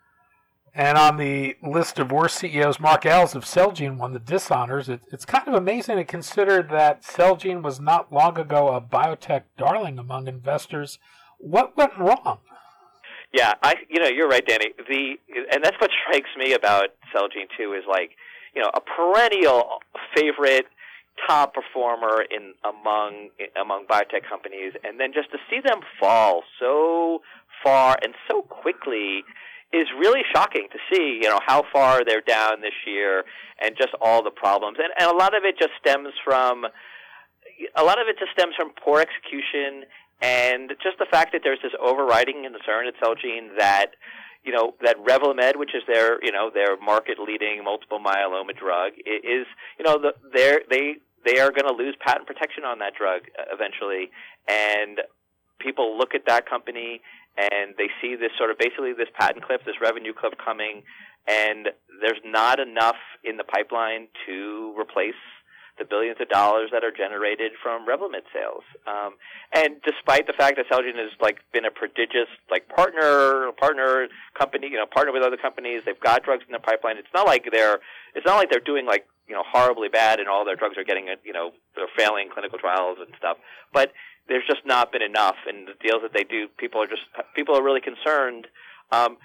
And 0.75 0.97
on 0.97 1.19
the 1.19 1.57
list 1.62 1.99
of 1.99 2.11
worst 2.11 2.38
CEOs, 2.38 2.81
Mark 2.81 3.05
Alles 3.05 3.35
of 3.35 3.45
Celgene 3.45 3.99
won 3.99 4.14
the 4.14 4.19
dishonors. 4.19 4.88
It, 4.88 5.02
it's 5.12 5.26
kind 5.26 5.47
of 5.47 5.52
amazing 5.55 5.97
to 5.97 6.05
consider 6.05 6.62
that 6.62 7.02
Celgene 7.02 7.62
was 7.62 7.79
not 7.79 8.11
long 8.11 8.38
ago 8.38 8.69
a 8.69 8.81
biotech 8.81 9.43
darling 9.59 9.99
among 9.99 10.29
investors. 10.29 10.99
What 11.38 11.76
went 11.76 11.99
wrong? 11.99 12.38
Yeah, 13.35 13.55
I 13.62 13.75
you 13.88 14.00
know 14.00 14.09
you're 14.09 14.29
right, 14.29 14.47
Danny. 14.47 14.73
The 14.76 15.14
and 15.50 15.64
that's 15.64 15.76
what 15.79 15.91
strikes 16.05 16.29
me 16.37 16.52
about 16.52 16.88
Celgene 17.14 17.49
too 17.57 17.73
is 17.73 17.85
like 17.88 18.11
you 18.55 18.62
know 18.62 18.71
a 18.75 18.81
perennial 18.81 19.79
favorite 20.14 20.67
top 21.26 21.55
performer 21.55 22.25
in 22.31 22.55
among 22.64 23.31
among 23.61 23.87
biotech 23.87 24.29
companies, 24.29 24.73
and 24.85 25.00
then 25.00 25.12
just 25.12 25.31
to 25.33 25.38
see 25.50 25.61
them 25.64 25.81
fall 25.99 26.43
so 26.59 27.21
far 27.64 27.97
and 28.02 28.14
so 28.29 28.43
quickly 28.43 29.25
is 29.73 29.88
really 29.99 30.23
shocking 30.35 30.69
to 30.73 30.79
see. 30.93 31.21
You 31.23 31.29
know 31.29 31.41
how 31.47 31.64
far 31.73 32.05
they're 32.05 32.21
down 32.21 32.61
this 32.61 32.76
year, 32.87 33.25
and 33.61 33.76
just 33.76 33.91
all 34.00 34.23
the 34.23 34.31
problems, 34.31 34.79
and, 34.79 34.93
and 34.99 35.11
a 35.11 35.17
lot 35.17 35.35
of 35.37 35.45
it 35.45 35.59
just 35.59 35.73
stems 35.81 36.12
from 36.25 36.67
a 37.76 37.85
lot 37.85 38.00
of 38.00 38.09
it 38.09 38.19
just 38.19 38.33
stems 38.33 38.55
from 38.57 38.71
poor 38.83 39.00
execution 39.00 39.85
and 40.21 40.71
just 40.83 40.99
the 40.99 41.07
fact 41.11 41.33
that 41.33 41.43
there's 41.43 41.59
this 41.62 41.73
overriding 41.83 42.45
concern 42.45 42.87
at 42.87 42.95
Celgene 43.02 43.59
that 43.59 43.93
you 44.45 44.52
know 44.52 44.75
that 44.83 44.97
Revlimid, 44.99 45.57
which 45.57 45.75
is 45.75 45.83
their 45.87 46.23
you 46.25 46.33
know 46.33 46.50
their 46.52 46.76
market 46.79 47.19
leading 47.19 47.62
multiple 47.64 47.99
myeloma 47.99 48.57
drug, 48.57 48.93
is 49.05 49.47
you 49.79 49.85
know 49.85 49.99
the, 49.99 50.14
they're, 50.33 50.61
they 50.71 50.95
they 51.25 51.41
are 51.41 51.50
going 51.50 51.67
to 51.67 51.75
lose 51.75 51.95
patent 52.00 52.26
protection 52.26 52.64
on 52.64 52.79
that 52.79 52.95
drug 52.95 53.23
uh, 53.38 53.45
eventually, 53.52 54.11
and 54.49 55.00
people 55.59 55.97
look 55.97 56.14
at 56.14 56.23
that 56.26 56.49
company 56.49 57.00
and 57.37 57.75
they 57.79 57.89
see 58.01 58.17
this 58.17 58.33
sort 58.37 58.51
of 58.51 58.59
basically 58.59 58.93
this 58.93 59.09
patent 59.19 59.45
cliff, 59.45 59.61
this 59.65 59.81
revenue 59.81 60.12
cliff 60.12 60.35
coming, 60.43 60.83
and 61.27 61.69
there's 62.01 62.21
not 62.25 62.59
enough 62.59 63.01
in 63.25 63.37
the 63.37 63.45
pipeline 63.45 64.09
to 64.27 64.75
replace 64.79 65.19
the 65.79 65.85
billions 65.85 66.21
of 66.21 66.29
dollars 66.29 66.69
that 66.73 66.85
are 66.85 66.93
generated 66.93 67.53
from 67.62 67.87
Revlimid 67.87 68.29
sales. 68.33 68.65
Um, 68.87 69.15
and 69.53 69.81
despite 69.85 70.27
the 70.27 70.35
fact 70.35 70.57
that 70.57 70.69
Celgene 70.69 71.01
has 71.01 71.11
like 71.21 71.39
been 71.53 71.65
a 71.65 71.71
prodigious 71.71 72.29
like 72.51 72.69
partner 72.69 73.51
partner 73.59 74.09
company, 74.39 74.69
you 74.69 74.77
know, 74.77 74.87
partner 74.87 75.12
with 75.12 75.23
other 75.23 75.39
companies, 75.39 75.83
they've 75.87 75.99
got 75.99 76.25
drugs 76.25 76.45
in 76.47 76.53
their 76.53 76.61
pipeline. 76.61 76.99
It's 76.99 77.12
not 77.15 77.27
like 77.27 77.49
they're 77.51 77.81
it's 78.15 78.27
not 78.27 78.37
like 78.37 78.51
they're 78.51 78.61
doing 78.61 78.85
like 78.87 79.07
you 79.27 79.35
know 79.35 79.43
horribly 79.51 79.89
bad 79.89 80.21
and 80.21 80.29
all 80.29 80.45
their 80.45 80.57
drugs 80.57 80.77
are 80.77 80.85
getting 80.85 81.07
you 81.25 81.33
know 81.33 81.53
they're 81.75 81.91
failing 81.97 82.29
clinical 82.33 82.59
trials 82.59 82.99
and 83.01 83.09
stuff. 83.17 83.39
But 83.73 83.93
there's 84.29 84.45
just 84.47 84.64
not 84.64 84.93
been 84.93 85.02
enough, 85.02 85.37
and 85.47 85.67
the 85.67 85.75
deals 85.83 86.02
that 86.02 86.12
they 86.12 86.25
do, 86.25 86.49
people 86.59 86.83
are 86.83 86.87
just 86.87 87.02
people 87.35 87.57
are 87.57 87.62
really 87.62 87.81
concerned. 87.81 88.47
Um, 88.91 89.17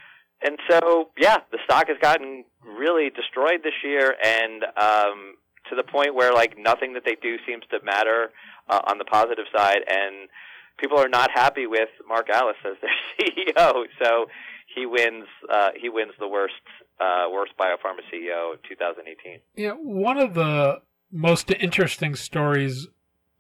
and 0.42 0.60
so, 0.70 1.10
yeah, 1.18 1.38
the 1.52 1.58
stock 1.66 1.88
has 1.88 1.98
gotten 2.02 2.46
really 2.64 3.10
destroyed 3.10 3.62
this 3.64 3.74
year, 3.84 4.16
and 4.24 4.64
um, 4.80 5.36
to 5.70 5.76
the 5.76 5.84
point 5.84 6.16
where 6.16 6.34
like 6.34 6.58
nothing 6.58 6.94
that 6.94 7.04
they 7.06 7.18
do 7.22 7.38
seems 7.48 7.64
to 7.72 7.80
matter 7.84 8.32
uh, 8.70 8.82
on 8.88 8.98
the 8.98 9.06
positive 9.06 9.46
side, 9.56 9.80
and 9.90 10.30
people 10.78 10.98
are 10.98 11.10
not 11.10 11.32
happy 11.32 11.68
with 11.68 11.90
Mark 12.08 12.30
Alles 12.30 12.56
as 12.66 12.78
their 12.82 12.92
CEO. 13.20 13.86
So 14.02 14.26
he 14.74 14.86
wins. 14.86 15.26
Uh, 15.52 15.70
he 15.80 15.90
wins 15.90 16.14
the 16.20 16.28
worst 16.28 16.54
uh, 17.00 17.26
worst 17.32 17.54
biopharma 17.60 18.02
CEO 18.14 18.54
of 18.54 18.60
2018. 18.68 19.40
Yeah, 19.56 19.72
one 19.72 20.18
of 20.18 20.34
the 20.34 20.82
most 21.12 21.52
interesting 21.52 22.16
stories 22.16 22.88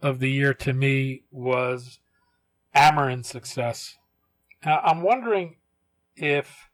of 0.02 0.20
the 0.20 0.30
year 0.30 0.54
to 0.54 0.74
me 0.74 1.24
was 1.32 2.00
Amarin's 2.76 3.28
success. 3.28 3.98
Uh, 4.66 4.80
I'm 4.84 5.02
wondering 5.02 5.56
if 6.16 6.70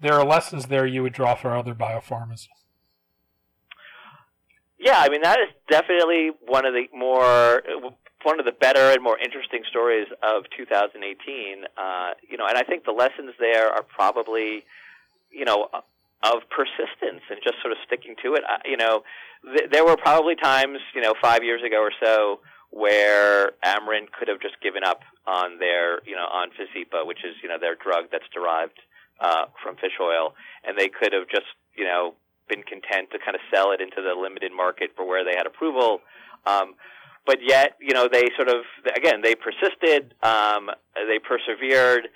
there 0.00 0.14
are 0.14 0.24
lessons 0.24 0.66
there 0.66 0.86
you 0.86 1.02
would 1.02 1.12
draw 1.12 1.34
for 1.34 1.56
other 1.56 1.74
biopharmas. 1.74 2.48
Yeah, 4.78 4.98
I 4.98 5.10
mean 5.10 5.20
that 5.22 5.38
is 5.38 5.48
definitely 5.68 6.30
one 6.46 6.64
of 6.64 6.72
the 6.72 6.86
more 6.96 7.62
one 8.22 8.38
of 8.38 8.46
the 8.46 8.52
better 8.52 8.90
and 8.90 9.02
more 9.02 9.18
interesting 9.18 9.62
stories 9.68 10.06
of 10.22 10.44
2018. 10.56 11.64
Uh, 11.76 12.10
you 12.28 12.36
know, 12.36 12.46
and 12.46 12.56
I 12.56 12.62
think 12.62 12.84
the 12.84 12.92
lessons 12.92 13.32
there 13.38 13.68
are 13.68 13.82
probably, 13.82 14.64
you 15.30 15.44
know, 15.44 15.68
of 16.22 16.42
persistence 16.50 17.22
and 17.30 17.40
just 17.42 17.56
sort 17.62 17.72
of 17.72 17.78
sticking 17.86 18.14
to 18.22 18.34
it. 18.34 18.44
Uh, 18.44 18.58
you 18.64 18.76
know, 18.76 19.02
th- 19.44 19.70
there 19.70 19.84
were 19.84 19.96
probably 19.96 20.36
times, 20.36 20.78
you 20.94 21.00
know, 21.00 21.14
five 21.20 21.42
years 21.42 21.62
ago 21.62 21.80
or 21.80 21.92
so 22.02 22.40
where 22.70 23.52
Amarin 23.64 24.06
could 24.12 24.28
have 24.28 24.40
just 24.40 24.60
given 24.60 24.84
up 24.84 25.00
on 25.26 25.58
their, 25.58 26.02
you 26.06 26.14
know, 26.14 26.26
on 26.30 26.50
Vascepa, 26.50 27.06
which 27.06 27.24
is, 27.24 27.34
you 27.42 27.48
know, 27.48 27.58
their 27.58 27.74
drug 27.74 28.04
that's 28.12 28.28
derived 28.32 28.78
uh, 29.20 29.46
from 29.62 29.76
fish 29.76 29.98
oil, 30.00 30.34
and 30.64 30.78
they 30.78 30.88
could 30.88 31.12
have 31.12 31.28
just, 31.28 31.50
you 31.76 31.84
know, 31.84 32.14
been 32.48 32.62
content 32.62 33.10
to 33.12 33.18
kind 33.18 33.34
of 33.34 33.40
sell 33.52 33.72
it 33.72 33.80
into 33.80 34.02
the 34.02 34.14
limited 34.20 34.52
market 34.52 34.90
for 34.96 35.06
where 35.06 35.24
they 35.24 35.34
had 35.36 35.46
approval. 35.46 36.00
Um, 36.46 36.74
but 37.26 37.38
yet, 37.42 37.76
you 37.80 37.94
know, 37.94 38.08
they 38.10 38.24
sort 38.36 38.48
of 38.48 38.64
again 38.96 39.20
they 39.22 39.34
persisted, 39.34 40.14
um, 40.22 40.70
they 40.94 41.18
persevered. 41.18 42.08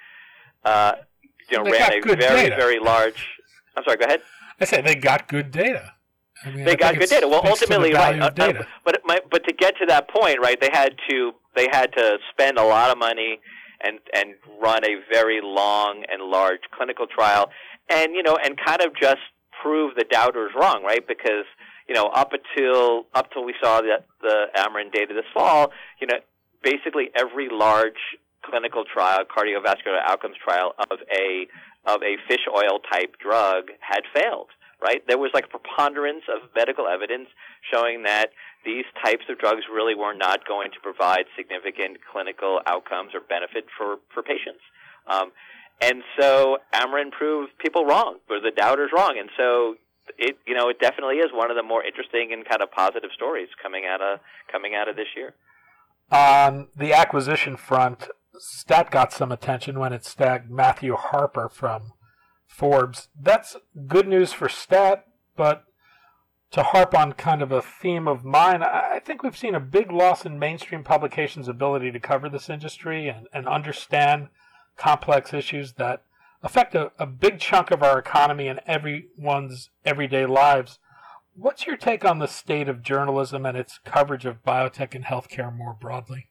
Uh, 0.64 0.92
you 1.50 1.58
know, 1.58 1.64
they 1.64 1.72
ran 1.72 1.92
a 1.92 2.00
very 2.00 2.16
data. 2.16 2.56
very 2.56 2.78
large. 2.80 3.28
I'm 3.76 3.84
sorry. 3.84 3.96
Go 3.96 4.06
ahead. 4.06 4.22
I 4.60 4.64
say 4.64 4.80
they 4.80 4.94
got 4.94 5.28
good 5.28 5.50
data. 5.50 5.92
I 6.44 6.50
mean, 6.50 6.64
they 6.64 6.72
I 6.72 6.76
got 6.76 6.98
good 6.98 7.08
data. 7.08 7.28
Well, 7.28 7.42
ultimately, 7.44 7.92
right? 7.92 8.20
Uh, 8.20 8.30
uh, 8.36 8.64
but 8.84 9.00
my, 9.04 9.20
but 9.30 9.44
to 9.44 9.52
get 9.52 9.76
to 9.78 9.86
that 9.86 10.08
point, 10.08 10.38
right? 10.40 10.60
They 10.60 10.70
had 10.72 10.94
to 11.10 11.32
they 11.56 11.68
had 11.70 11.92
to 11.94 12.18
spend 12.32 12.58
a 12.58 12.64
lot 12.64 12.90
of 12.90 12.98
money 12.98 13.40
and 13.82 13.98
and 14.14 14.34
run 14.60 14.84
a 14.84 14.96
very 15.12 15.40
long 15.42 16.04
and 16.10 16.22
large 16.22 16.60
clinical 16.76 17.06
trial, 17.06 17.50
and 17.90 18.14
you 18.14 18.22
know, 18.22 18.36
and 18.36 18.58
kind 18.64 18.82
of 18.82 18.94
just 19.00 19.20
prove 19.62 19.94
the 19.96 20.04
doubters 20.04 20.52
wrong, 20.58 20.82
right? 20.84 21.06
Because 21.06 21.44
you 21.88 21.94
know, 21.94 22.06
up 22.06 22.32
until 22.32 23.06
up 23.14 23.30
till 23.32 23.44
we 23.44 23.54
saw 23.62 23.80
the 23.80 23.98
the 24.20 24.46
Amarin 24.56 24.92
data 24.92 25.14
this 25.14 25.24
fall, 25.32 25.70
you 26.00 26.06
know, 26.06 26.18
basically 26.62 27.10
every 27.14 27.48
large 27.50 28.00
clinical 28.48 28.84
trial, 28.84 29.20
cardiovascular 29.24 30.00
outcomes 30.04 30.36
trial 30.42 30.74
of 30.90 30.98
a 31.12 31.46
of 31.86 32.02
a 32.02 32.16
fish 32.28 32.46
oil 32.48 32.80
type 32.90 33.16
drug 33.18 33.68
had 33.80 34.02
failed. 34.14 34.48
Right? 34.82 35.02
There 35.08 35.18
was 35.18 35.30
like 35.32 35.46
a 35.46 35.48
preponderance 35.48 36.24
of 36.28 36.50
medical 36.54 36.86
evidence 36.86 37.28
showing 37.72 38.02
that 38.02 38.30
these 38.64 38.84
types 39.02 39.24
of 39.30 39.38
drugs 39.38 39.62
really 39.72 39.94
were 39.94 40.12
not 40.12 40.46
going 40.46 40.70
to 40.72 40.80
provide 40.82 41.24
significant 41.36 41.98
clinical 42.12 42.60
outcomes 42.66 43.14
or 43.14 43.20
benefit 43.20 43.64
for 43.78 43.96
for 44.12 44.22
patients. 44.22 44.60
Um, 45.06 45.32
and 45.80 46.02
so 46.18 46.58
Amarin 46.72 47.10
proved 47.10 47.52
people 47.58 47.84
wrong, 47.84 48.18
or 48.30 48.40
the 48.40 48.50
doubters 48.50 48.90
wrong. 48.94 49.16
And 49.18 49.28
so 49.36 49.76
it, 50.18 50.36
you 50.46 50.54
know, 50.54 50.68
it 50.68 50.80
definitely 50.80 51.16
is 51.16 51.30
one 51.32 51.50
of 51.50 51.56
the 51.56 51.62
more 51.62 51.82
interesting 51.84 52.32
and 52.32 52.44
kind 52.44 52.62
of 52.62 52.70
positive 52.70 53.10
stories 53.14 53.48
coming 53.62 53.84
out 53.86 54.00
of 54.00 54.20
coming 54.50 54.74
out 54.74 54.88
of 54.88 54.96
this 54.96 55.08
year. 55.16 55.34
On 56.10 56.68
the 56.76 56.92
acquisition 56.92 57.56
front, 57.56 58.08
Stat 58.38 58.90
got 58.90 59.12
some 59.12 59.30
attention 59.30 59.78
when 59.78 59.92
it 59.92 60.04
snagged 60.04 60.50
Matthew 60.50 60.94
Harper 60.96 61.48
from 61.48 61.92
Forbes. 62.46 63.08
That's 63.18 63.56
good 63.86 64.08
news 64.08 64.32
for 64.32 64.48
Stat, 64.48 65.04
but 65.36 65.64
to 66.50 66.62
harp 66.62 66.96
on 66.96 67.12
kind 67.12 67.42
of 67.42 67.52
a 67.52 67.62
theme 67.62 68.06
of 68.06 68.24
mine, 68.24 68.62
I 68.62 69.00
think 69.04 69.22
we've 69.22 69.36
seen 69.36 69.54
a 69.54 69.60
big 69.60 69.90
loss 69.90 70.24
in 70.24 70.38
mainstream 70.38 70.84
publications' 70.84 71.48
ability 71.48 71.90
to 71.92 72.00
cover 72.00 72.28
this 72.28 72.48
industry 72.48 73.08
and, 73.08 73.26
and 73.32 73.48
understand 73.48 74.28
complex 74.76 75.32
issues 75.32 75.74
that 75.74 76.04
affect 76.42 76.74
a, 76.74 76.92
a 76.98 77.06
big 77.06 77.40
chunk 77.40 77.70
of 77.70 77.82
our 77.82 77.98
economy 77.98 78.48
and 78.48 78.60
everyone's 78.66 79.70
everyday 79.84 80.26
lives. 80.26 80.78
What's 81.34 81.66
your 81.66 81.76
take 81.76 82.04
on 82.04 82.20
the 82.20 82.28
state 82.28 82.68
of 82.68 82.82
journalism 82.82 83.44
and 83.44 83.56
its 83.56 83.80
coverage 83.84 84.24
of 84.24 84.44
biotech 84.44 84.94
and 84.94 85.04
healthcare 85.04 85.52
more 85.52 85.76
broadly? 85.80 86.28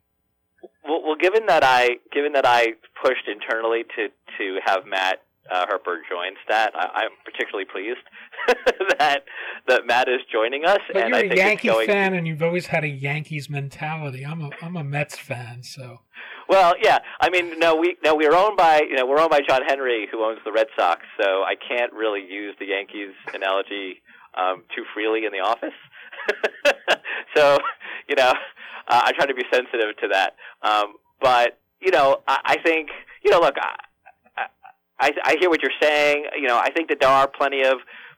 Given 1.24 1.46
that 1.46 1.64
I 1.64 2.00
given 2.12 2.34
that 2.34 2.46
I 2.46 2.74
pushed 3.02 3.30
internally 3.32 3.84
to 3.96 4.10
to 4.38 4.60
have 4.66 4.86
Matt 4.86 5.22
uh, 5.50 5.66
Harper 5.68 6.02
join 6.10 6.34
Stat, 6.44 6.74
I, 6.76 7.04
am 7.04 7.12
particularly 7.24 7.64
pleased 7.64 8.04
that 9.00 9.24
that 9.70 9.86
Matt 9.86 10.10
is 10.10 10.20
joining 10.30 10.66
us. 10.66 10.80
But 10.92 11.04
and 11.04 11.10
you're 11.10 11.18
I 11.18 11.22
a 11.22 11.28
think 11.30 11.38
Yankee 11.38 11.68
going... 11.70 11.88
fan, 11.88 12.14
and 12.14 12.28
you've 12.28 12.44
always 12.44 12.68
had 12.68 12.84
a 12.84 12.90
Yankees 12.90 13.50
mentality. 13.50 14.26
I'm 14.26 14.42
a 14.42 14.50
I'm 14.62 14.76
a 14.76 14.84
Mets 14.84 15.18
fan, 15.18 15.64
so. 15.64 16.02
Well, 16.50 16.76
yeah. 16.82 17.00
I 17.22 17.30
mean, 17.30 17.58
no, 17.58 17.74
we 17.74 17.96
no, 18.04 18.16
we're 18.16 18.36
owned 18.36 18.58
by 18.58 18.82
you 18.82 18.98
know 18.98 19.06
we're 19.06 19.20
owned 19.20 19.32
by 19.32 19.40
John 19.48 19.62
Henry, 19.66 20.10
who 20.12 20.26
owns 20.26 20.40
the 20.44 20.52
Red 20.52 20.68
Sox. 20.78 21.04
So 21.18 21.44
I 21.44 21.56
can't 21.56 21.94
really 21.94 22.22
use 22.22 22.54
the 22.60 22.66
Yankees 22.66 23.14
analogy 23.34 24.02
um, 24.36 24.64
too 24.76 24.84
freely 24.94 25.26
in 25.26 25.32
the 25.32 25.40
office. 25.40 25.78
so 27.36 27.60
you 28.10 28.16
know, 28.16 28.34
uh, 28.90 29.02
I 29.06 29.14
try 29.14 29.26
to 29.26 29.34
be 29.34 29.44
sensitive 29.52 29.96
to 30.02 30.08
that. 30.10 30.36
Um, 30.62 30.96
but 31.24 31.58
you 31.82 31.92
know, 31.92 32.22
I, 32.28 32.40
I 32.46 32.58
think 32.62 32.90
you 33.24 33.32
know, 33.32 33.40
look, 33.40 33.56
I, 33.58 34.46
I 35.00 35.12
I 35.24 35.36
hear 35.40 35.50
what 35.50 35.62
you're 35.64 35.72
saying. 35.82 36.26
You 36.40 36.48
know, 36.48 36.58
I 36.58 36.70
think 36.70 36.90
that 36.90 37.00
there 37.00 37.10
are 37.10 37.28
plenty 37.28 37.64
of 37.64 37.78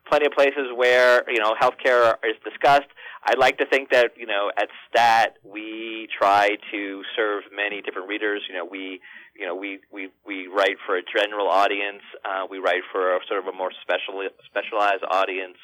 plenty 0.09 0.25
of 0.25 0.33
places 0.33 0.73
where 0.75 1.23
you 1.29 1.39
know 1.39 1.55
healthcare 1.61 2.15
is 2.25 2.35
discussed. 2.43 2.89
I'd 3.27 3.39
like 3.39 3.57
to 3.59 3.65
think 3.65 3.91
that 3.91 4.11
you 4.17 4.25
know 4.25 4.51
at 4.57 4.67
Stat 4.89 5.37
we 5.43 6.07
try 6.17 6.57
to 6.71 7.03
serve 7.15 7.43
many 7.55 7.81
different 7.81 8.09
readers. 8.09 8.41
You 8.49 8.55
know 8.55 8.65
we 8.65 8.99
you 9.37 9.45
know 9.45 9.55
we 9.55 9.79
we 9.91 10.09
we 10.25 10.47
write 10.47 10.77
for 10.85 10.97
a 10.97 11.01
general 11.15 11.47
audience. 11.47 12.01
Uh, 12.25 12.45
we 12.49 12.57
write 12.57 12.83
for 12.91 13.15
a, 13.15 13.19
sort 13.27 13.39
of 13.39 13.47
a 13.47 13.55
more 13.55 13.71
special 13.81 14.21
specialized 14.45 15.05
audience. 15.09 15.57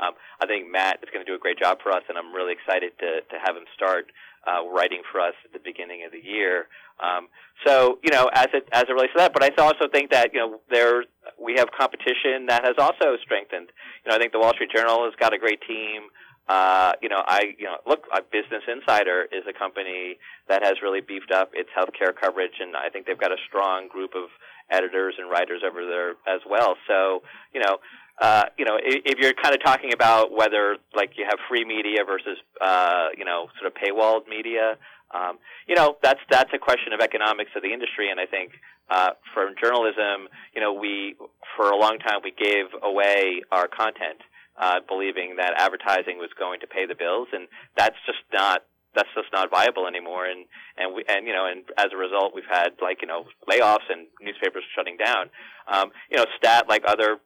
Um, 0.00 0.12
I 0.40 0.46
think 0.46 0.70
Matt 0.70 0.98
is 1.02 1.10
going 1.12 1.24
to 1.24 1.30
do 1.30 1.36
a 1.36 1.38
great 1.38 1.58
job 1.58 1.78
for 1.82 1.92
us, 1.92 2.02
and 2.08 2.18
I'm 2.18 2.34
really 2.34 2.52
excited 2.52 2.92
to 2.98 3.20
to 3.22 3.36
have 3.44 3.56
him 3.56 3.64
start 3.74 4.12
uh, 4.46 4.66
writing 4.68 5.02
for 5.10 5.20
us 5.20 5.34
at 5.44 5.52
the 5.52 5.60
beginning 5.62 6.04
of 6.04 6.12
the 6.12 6.18
year. 6.18 6.66
Um, 7.00 7.28
so 7.66 7.98
you 8.02 8.10
know, 8.10 8.30
as 8.32 8.48
it 8.52 8.68
as 8.72 8.84
it 8.88 8.92
relates 8.92 9.12
to 9.14 9.18
that, 9.18 9.32
but 9.32 9.42
I 9.42 9.50
also 9.62 9.88
think 9.92 10.10
that 10.10 10.32
you 10.32 10.40
know 10.40 10.60
there 10.70 11.04
we 11.40 11.54
have 11.58 11.68
competition 11.76 12.46
that 12.48 12.64
has 12.64 12.74
also 12.78 13.16
strengthened. 13.22 13.68
You 14.04 14.10
know, 14.10 14.16
I 14.16 14.18
think 14.18 14.32
the 14.32 14.40
Wall 14.40 14.52
Street 14.54 14.70
Journal 14.74 15.04
has 15.04 15.14
got 15.18 15.32
a 15.32 15.38
great 15.38 15.60
team. 15.66 16.10
Uh, 16.48 16.92
you 17.00 17.08
know, 17.08 17.22
I 17.26 17.54
you 17.58 17.64
know 17.64 17.76
look, 17.86 18.06
Business 18.32 18.62
Insider 18.66 19.26
is 19.30 19.44
a 19.48 19.56
company 19.56 20.18
that 20.48 20.62
has 20.62 20.82
really 20.82 21.00
beefed 21.00 21.30
up 21.30 21.50
its 21.54 21.70
healthcare 21.70 22.12
coverage, 22.14 22.58
and 22.60 22.76
I 22.76 22.88
think 22.88 23.06
they've 23.06 23.18
got 23.18 23.32
a 23.32 23.40
strong 23.48 23.88
group 23.88 24.12
of 24.14 24.28
editors 24.70 25.14
and 25.18 25.30
writers 25.30 25.62
over 25.64 25.86
there 25.86 26.10
as 26.26 26.40
well. 26.48 26.74
So 26.88 27.22
you 27.54 27.60
know, 27.60 27.78
uh, 28.20 28.44
you 28.58 28.64
know, 28.64 28.76
if, 28.76 29.02
if 29.04 29.18
you're 29.18 29.32
kind 29.34 29.54
of 29.54 29.62
talking 29.62 29.92
about 29.92 30.32
whether 30.32 30.76
like 30.94 31.12
you 31.16 31.24
have 31.28 31.38
free 31.48 31.64
media 31.64 32.04
versus 32.06 32.38
uh, 32.60 33.08
you 33.16 33.24
know 33.24 33.48
sort 33.58 33.70
of 33.70 33.74
paywalled 33.74 34.28
media, 34.28 34.76
um, 35.14 35.38
you 35.66 35.74
know 35.74 35.96
that's 36.02 36.20
that's 36.30 36.50
a 36.54 36.58
question 36.58 36.92
of 36.92 37.00
economics 37.00 37.50
of 37.56 37.62
the 37.62 37.72
industry, 37.72 38.10
and 38.10 38.20
I 38.20 38.26
think 38.26 38.52
uh, 38.90 39.10
for 39.32 39.48
journalism, 39.60 40.28
you 40.54 40.60
know, 40.60 40.72
we 40.72 41.16
for 41.56 41.70
a 41.70 41.76
long 41.76 41.98
time 41.98 42.20
we 42.22 42.32
gave 42.32 42.66
away 42.82 43.42
our 43.50 43.66
content 43.66 44.20
uh, 44.60 44.80
believing 44.86 45.36
that 45.36 45.54
advertising 45.56 46.18
was 46.18 46.30
going 46.38 46.60
to 46.60 46.66
pay 46.66 46.86
the 46.86 46.94
bills, 46.94 47.28
and 47.32 47.48
that's 47.76 47.96
just 48.06 48.20
not 48.32 48.64
that's 48.94 49.08
just 49.14 49.32
not 49.32 49.50
viable 49.50 49.86
anymore. 49.86 50.26
And 50.26 50.44
and 50.76 50.94
we 50.94 51.04
and 51.08 51.26
you 51.26 51.32
know 51.32 51.46
and 51.46 51.64
as 51.78 51.88
a 51.92 51.96
result, 51.96 52.34
we've 52.34 52.50
had 52.50 52.72
like 52.80 53.00
you 53.00 53.08
know 53.08 53.24
layoffs 53.48 53.88
and 53.88 54.06
newspapers 54.20 54.64
shutting 54.76 54.96
down. 54.96 55.30
Um, 55.66 55.90
you 56.10 56.18
know, 56.18 56.26
stat 56.36 56.68
like 56.68 56.84
other 56.86 57.18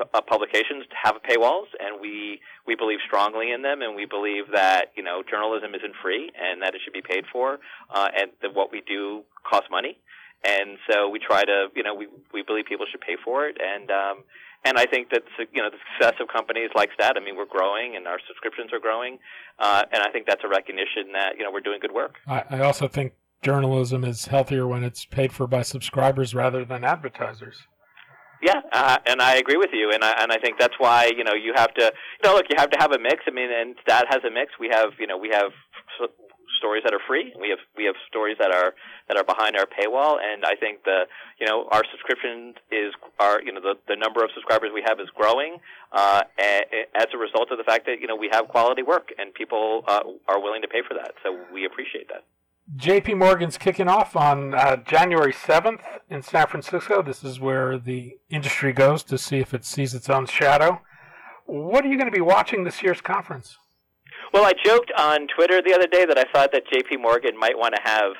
uh, 0.00 0.20
publications 0.22 0.84
have 1.02 1.16
paywalls, 1.28 1.68
and 1.78 2.00
we 2.00 2.40
we 2.66 2.74
believe 2.74 2.98
strongly 3.06 3.52
in 3.52 3.62
them, 3.62 3.82
and 3.82 3.94
we 3.94 4.06
believe 4.06 4.44
that 4.52 4.86
you 4.96 5.02
know 5.02 5.22
journalism 5.28 5.74
isn't 5.74 5.94
free, 6.02 6.30
and 6.38 6.62
that 6.62 6.74
it 6.74 6.80
should 6.84 6.94
be 6.94 7.02
paid 7.02 7.24
for, 7.32 7.58
uh, 7.94 8.08
and 8.16 8.30
that 8.40 8.54
what 8.54 8.72
we 8.72 8.82
do 8.86 9.22
costs 9.48 9.68
money. 9.70 9.98
And 10.44 10.78
so 10.90 11.08
we 11.08 11.20
try 11.20 11.44
to, 11.44 11.68
you 11.76 11.82
know, 11.82 11.94
we 11.94 12.08
we 12.32 12.42
believe 12.42 12.64
people 12.66 12.86
should 12.90 13.00
pay 13.00 13.16
for 13.22 13.46
it, 13.46 13.58
and 13.60 13.90
um, 13.90 14.24
and 14.64 14.78
I 14.78 14.86
think 14.86 15.10
that 15.10 15.22
you 15.52 15.62
know 15.62 15.70
the 15.70 15.78
success 15.92 16.20
of 16.20 16.28
companies 16.28 16.70
like 16.74 16.90
Stat. 16.94 17.14
I 17.16 17.24
mean, 17.24 17.36
we're 17.36 17.46
growing 17.46 17.96
and 17.96 18.06
our 18.06 18.18
subscriptions 18.26 18.72
are 18.72 18.80
growing, 18.80 19.18
uh, 19.58 19.84
and 19.92 20.02
I 20.02 20.10
think 20.10 20.26
that's 20.26 20.42
a 20.44 20.48
recognition 20.48 21.12
that 21.12 21.36
you 21.36 21.44
know 21.44 21.50
we're 21.52 21.60
doing 21.60 21.80
good 21.80 21.92
work. 21.92 22.16
I, 22.26 22.44
I 22.50 22.60
also 22.60 22.88
think 22.88 23.12
journalism 23.42 24.04
is 24.04 24.26
healthier 24.26 24.66
when 24.66 24.84
it's 24.84 25.04
paid 25.04 25.32
for 25.32 25.46
by 25.46 25.62
subscribers 25.62 26.34
rather 26.34 26.64
than 26.64 26.84
advertisers. 26.84 27.66
Yeah, 28.42 28.60
uh, 28.72 28.98
and 29.06 29.22
I 29.22 29.36
agree 29.36 29.56
with 29.56 29.70
you, 29.72 29.92
and 29.92 30.02
I 30.02 30.14
and 30.18 30.32
I 30.32 30.38
think 30.38 30.58
that's 30.58 30.74
why 30.78 31.12
you 31.16 31.22
know 31.22 31.34
you 31.34 31.52
have 31.54 31.72
to 31.74 31.84
you 31.84 32.28
know 32.28 32.34
look 32.34 32.46
you 32.50 32.56
have 32.58 32.70
to 32.70 32.78
have 32.80 32.92
a 32.92 32.98
mix. 32.98 33.22
I 33.26 33.30
mean, 33.30 33.50
and 33.52 33.76
Stat 33.82 34.06
has 34.10 34.24
a 34.26 34.30
mix. 34.30 34.52
We 34.58 34.68
have 34.72 34.90
you 34.98 35.06
know 35.06 35.16
we 35.16 35.30
have 35.30 35.52
stories 36.62 36.82
that 36.84 36.94
are 36.94 37.02
free. 37.08 37.34
We 37.38 37.50
have 37.50 37.58
we 37.76 37.84
have 37.86 37.96
stories 38.06 38.36
that 38.38 38.52
are 38.54 38.74
that 39.08 39.16
are 39.16 39.24
behind 39.24 39.56
our 39.56 39.66
paywall, 39.66 40.22
and 40.22 40.44
I 40.44 40.54
think 40.54 40.84
the 40.84 41.10
you 41.40 41.46
know 41.46 41.66
our 41.70 41.82
subscription 41.90 42.54
is 42.70 42.94
our 43.18 43.42
you 43.42 43.52
know 43.52 43.60
the 43.60 43.74
the 43.88 43.96
number 43.96 44.22
of 44.22 44.30
subscribers 44.34 44.70
we 44.72 44.82
have 44.86 45.00
is 45.00 45.10
growing 45.14 45.58
uh, 45.90 46.22
as 46.38 47.08
a 47.12 47.18
result 47.18 47.50
of 47.50 47.58
the 47.58 47.64
fact 47.64 47.86
that 47.86 48.00
you 48.00 48.06
know 48.06 48.16
we 48.16 48.28
have 48.30 48.46
quality 48.46 48.82
work 48.82 49.10
and 49.18 49.34
people 49.34 49.82
uh, 49.88 50.02
are 50.28 50.40
willing 50.40 50.62
to 50.62 50.68
pay 50.68 50.82
for 50.86 50.94
that. 50.94 51.14
So 51.22 51.36
we 51.52 51.66
appreciate 51.66 52.08
that. 52.08 52.22
JP 52.76 53.18
Morgan's 53.18 53.58
kicking 53.58 53.88
off 53.88 54.16
on 54.16 54.54
uh, 54.54 54.76
January 54.76 55.32
7th 55.32 55.80
in 56.08 56.22
San 56.22 56.46
Francisco. 56.46 57.02
This 57.02 57.24
is 57.24 57.40
where 57.40 57.78
the 57.78 58.18
industry 58.30 58.72
goes 58.72 59.02
to 59.04 59.18
see 59.18 59.38
if 59.38 59.52
it 59.52 59.64
sees 59.64 59.94
its 59.94 60.08
own 60.08 60.26
shadow. 60.26 60.80
What 61.44 61.84
are 61.84 61.88
you 61.88 61.96
going 61.98 62.10
to 62.10 62.16
be 62.16 62.20
watching 62.20 62.64
this 62.64 62.82
year's 62.82 63.00
conference? 63.00 63.58
Well, 64.32 64.44
I 64.44 64.52
joked 64.64 64.92
on 64.96 65.26
Twitter 65.28 65.60
the 65.60 65.74
other 65.74 65.86
day 65.86 66.06
that 66.06 66.16
I 66.16 66.24
thought 66.32 66.52
that 66.52 66.62
J.P. 66.72 66.96
Morgan 66.96 67.38
might 67.38 67.58
want 67.58 67.74
to 67.74 67.82
have 67.82 68.12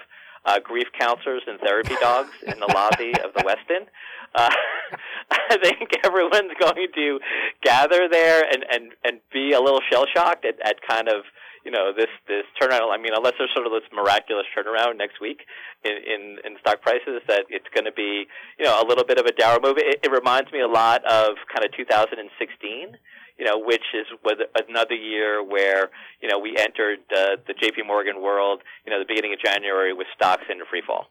uh, 0.44 0.59
grief 0.59 0.88
counselors 0.98 1.42
and 1.46 1.59
therapy 1.61 1.94
dogs 2.00 2.33
in 2.46 2.59
the 2.59 2.66
lobby 2.74 3.14
of 3.24 3.33
the 3.35 3.42
Westin. 3.42 3.87
Uh, 4.35 4.50
I 5.31 5.57
think 5.62 5.90
everyone's 6.05 6.52
going 6.59 6.88
to 6.94 7.20
gather 7.62 8.09
there 8.11 8.42
and 8.42 8.64
and 8.70 8.92
and 9.05 9.20
be 9.33 9.52
a 9.52 9.61
little 9.61 9.81
shell 9.90 10.07
shocked 10.12 10.44
at, 10.44 10.57
at 10.64 10.76
kind 10.87 11.09
of 11.09 11.24
you 11.64 11.70
know 11.70 11.92
this 11.96 12.11
this 12.29 12.44
turnaround. 12.61 12.92
I 12.92 12.98
mean, 12.98 13.12
unless 13.14 13.35
there's 13.38 13.53
sort 13.55 13.66
of 13.66 13.72
this 13.72 13.87
miraculous 13.92 14.46
turnaround 14.57 14.96
next 14.98 15.20
week 15.20 15.42
in 15.85 15.92
in, 15.92 16.22
in 16.44 16.59
stock 16.61 16.83
prices, 16.83 17.22
that 17.29 17.44
it's 17.48 17.68
going 17.75 17.85
to 17.85 17.92
be 17.92 18.27
you 18.59 18.64
know 18.64 18.83
a 18.83 18.87
little 18.87 19.05
bit 19.05 19.18
of 19.18 19.27
a 19.27 19.33
dour 19.33 19.59
move. 19.62 19.79
It, 19.79 20.01
it 20.03 20.11
reminds 20.11 20.53
me 20.53 20.61
a 20.61 20.68
lot 20.68 21.05
of 21.05 21.37
kind 21.53 21.64
of 21.64 21.72
2016 21.77 22.98
you 23.38 23.46
know, 23.46 23.59
which 23.59 23.83
is 23.94 24.07
was 24.22 24.38
another 24.68 24.94
year 24.94 25.42
where 25.42 25.90
you 26.20 26.29
know 26.29 26.38
we 26.38 26.55
entered 26.57 27.01
uh, 27.11 27.37
the 27.46 27.55
J.P. 27.61 27.83
Morgan 27.83 28.22
world, 28.22 28.62
you 28.85 28.92
know, 28.92 28.98
the 28.98 29.09
beginning 29.09 29.33
of 29.33 29.40
January 29.40 29.92
with 29.92 30.07
stocks 30.14 30.44
in 30.51 30.59
free 30.70 30.83
fall, 30.87 31.09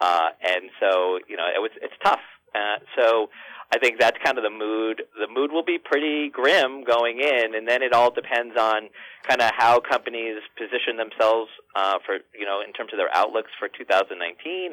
uh, 0.00 0.28
and 0.40 0.70
so 0.80 1.18
you 1.28 1.36
know 1.36 1.44
it 1.54 1.60
was 1.60 1.70
it's 1.82 1.94
tough. 2.02 2.24
Uh, 2.54 2.78
so 2.96 3.28
I 3.74 3.78
think 3.78 3.98
that's 3.98 4.16
kind 4.22 4.38
of 4.38 4.44
the 4.44 4.54
mood. 4.54 5.02
The 5.18 5.26
mood 5.26 5.50
will 5.50 5.64
be 5.64 5.78
pretty 5.82 6.30
grim 6.30 6.84
going 6.84 7.18
in, 7.18 7.56
and 7.56 7.66
then 7.66 7.82
it 7.82 7.92
all 7.92 8.14
depends 8.14 8.54
on 8.56 8.88
kind 9.26 9.42
of 9.42 9.50
how 9.58 9.80
companies 9.80 10.38
position 10.56 10.96
themselves 10.96 11.50
uh, 11.74 11.98
for 12.06 12.22
you 12.38 12.46
know 12.46 12.62
in 12.64 12.72
terms 12.72 12.92
of 12.92 12.98
their 12.98 13.10
outlooks 13.12 13.50
for 13.58 13.66
2019 13.66 14.14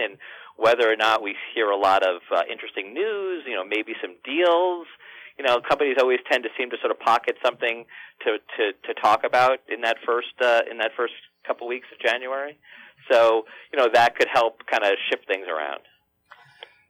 and 0.01 0.17
whether 0.55 0.85
or 0.85 0.95
not 0.95 1.23
we 1.23 1.33
hear 1.55 1.71
a 1.71 1.77
lot 1.77 2.03
of 2.03 2.21
uh, 2.29 2.43
interesting 2.45 2.93
news. 2.93 3.41
You 3.47 3.55
know, 3.55 3.65
maybe 3.65 3.93
some 4.01 4.13
deals 4.23 4.85
you 5.39 5.47
know, 5.47 5.59
companies 5.59 5.97
always 5.99 6.19
tend 6.29 6.43
to 6.43 6.49
seem 6.55 6.69
to 6.69 6.77
sort 6.81 6.91
of 6.91 6.99
pocket 6.99 7.35
something 7.43 7.85
to 8.21 8.37
to, 8.57 8.73
to 8.85 9.01
talk 9.01 9.23
about 9.25 9.57
in 9.67 9.81
that 9.81 9.97
first 10.05 10.37
uh, 10.39 10.61
in 10.69 10.77
that 10.77 10.91
first 10.95 11.13
couple 11.47 11.67
weeks 11.67 11.87
of 11.91 11.97
January. 11.97 12.59
So 13.09 13.45
you 13.73 13.79
know 13.79 13.89
that 13.91 14.15
could 14.15 14.27
help 14.31 14.61
kind 14.69 14.83
of 14.83 14.91
shift 15.09 15.25
things 15.25 15.47
around. 15.47 15.81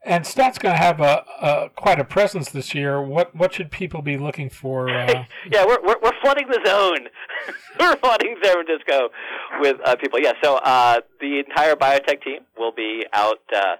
And 0.04 0.26
Stat's 0.26 0.58
going 0.58 0.74
to 0.74 0.82
have 0.82 1.00
a, 1.00 1.24
a, 1.40 1.70
quite 1.76 2.00
a 2.00 2.04
presence 2.04 2.50
this 2.50 2.74
year. 2.74 3.00
What 3.00 3.34
what 3.36 3.54
should 3.54 3.70
people 3.70 4.02
be 4.02 4.16
looking 4.18 4.50
for? 4.50 4.90
Uh... 4.90 5.24
yeah, 5.50 5.64
we're, 5.64 5.80
we're, 5.80 5.96
we're 6.02 6.20
flooding 6.20 6.48
the 6.48 6.60
zone. 6.66 7.08
we're 7.80 7.96
flooding 7.96 8.36
San 8.42 8.54
Francisco 8.54 9.10
with 9.60 9.76
uh, 9.84 9.94
people. 9.96 10.18
Yeah, 10.20 10.32
so 10.42 10.56
uh, 10.56 11.00
the 11.20 11.38
entire 11.38 11.76
biotech 11.76 12.22
team 12.22 12.40
will 12.58 12.72
be 12.72 13.06
out 13.12 13.40
uh, 13.54 13.76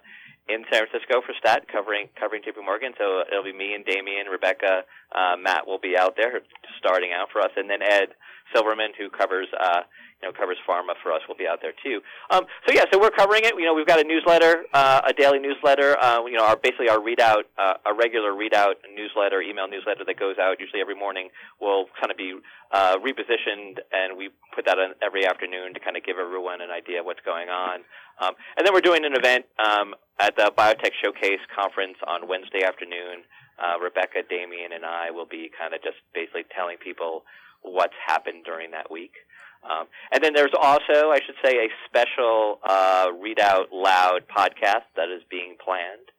in 0.48 0.64
San 0.70 0.87
Francisco 0.87 1.22
for 1.26 1.35
Stat, 1.40 1.66
covering 1.66 2.08
covering 2.18 2.42
JP 2.42 2.64
Morgan. 2.64 2.92
So 2.98 3.22
it'll 3.26 3.42
be 3.42 3.52
me 3.52 3.74
and 3.74 3.85
Damian, 3.85 4.26
Rebecca, 4.30 4.82
uh, 5.11 5.37
Matt 5.42 5.66
will 5.66 5.80
be 5.80 5.96
out 5.98 6.14
there 6.16 6.40
starting 6.78 7.11
out 7.12 7.28
for 7.32 7.40
us, 7.40 7.50
and 7.56 7.68
then 7.68 7.82
Ed 7.82 8.14
Silverman, 8.54 8.92
who 8.98 9.10
covers 9.10 9.48
uh, 9.58 9.82
you 10.22 10.28
know 10.28 10.32
covers 10.32 10.56
pharma 10.68 10.94
for 11.02 11.12
us, 11.12 11.20
will 11.28 11.36
be 11.36 11.46
out 11.46 11.60
there 11.60 11.74
too. 11.82 12.00
Um, 12.30 12.44
so 12.66 12.74
yeah, 12.74 12.84
so 12.92 12.98
we're 12.98 13.10
covering 13.10 13.42
it. 13.44 13.54
You 13.58 13.64
know, 13.64 13.74
we've 13.74 13.86
got 13.86 14.00
a 14.00 14.04
newsletter, 14.04 14.64
uh, 14.72 15.02
a 15.06 15.12
daily 15.12 15.38
newsletter. 15.38 15.98
Uh, 15.98 16.24
you 16.26 16.36
know, 16.36 16.44
our 16.44 16.56
basically 16.56 16.88
our 16.88 16.98
readout, 16.98 17.44
uh, 17.58 17.74
a 17.86 17.94
regular 17.94 18.32
readout 18.32 18.78
newsletter, 18.94 19.42
email 19.42 19.68
newsletter 19.68 20.04
that 20.06 20.18
goes 20.18 20.36
out 20.38 20.60
usually 20.60 20.80
every 20.80 20.94
morning 20.94 21.28
will 21.60 21.86
kind 22.00 22.10
of 22.10 22.16
be 22.16 22.34
uh, 22.70 22.96
repositioned, 22.98 23.82
and 23.92 24.16
we 24.16 24.30
put 24.54 24.64
that 24.66 24.78
on 24.78 24.94
every 25.02 25.26
afternoon 25.26 25.74
to 25.74 25.80
kind 25.80 25.96
of 25.96 26.04
give 26.04 26.16
everyone 26.18 26.60
an 26.60 26.70
idea 26.70 27.00
of 27.00 27.06
what's 27.06 27.20
going 27.24 27.48
on. 27.48 27.80
Um, 28.20 28.34
and 28.56 28.66
then 28.66 28.72
we're 28.72 28.84
doing 28.84 29.04
an 29.04 29.14
event 29.14 29.46
um, 29.58 29.94
at 30.20 30.36
the 30.36 30.52
Biotech 30.56 30.94
Showcase 31.02 31.42
conference 31.54 31.96
on 32.06 32.28
Wednesday 32.28 32.62
afternoon. 32.64 33.24
Uh, 33.58 33.78
Rebecca, 33.78 34.24
Damian, 34.28 34.72
and 34.72 34.84
I 34.84 35.10
will 35.10 35.26
be 35.26 35.50
kind 35.52 35.74
of 35.74 35.82
just 35.82 36.00
basically 36.14 36.44
telling 36.56 36.78
people 36.78 37.22
what's 37.62 37.94
happened 38.07 38.44
during 38.44 38.70
that 38.72 38.90
week. 38.90 39.14
Um, 39.62 39.87
and 40.11 40.22
then 40.22 40.33
there's 40.35 40.55
also, 40.61 41.11
I 41.11 41.20
should 41.25 41.37
say, 41.44 41.57
a 41.57 41.68
special 41.87 42.59
uh, 42.64 43.07
Read 43.20 43.38
Out 43.40 43.68
Loud 43.72 44.22
podcast 44.29 44.90
that 44.96 45.09
is 45.09 45.22
being 45.31 45.57
planned 45.64 46.11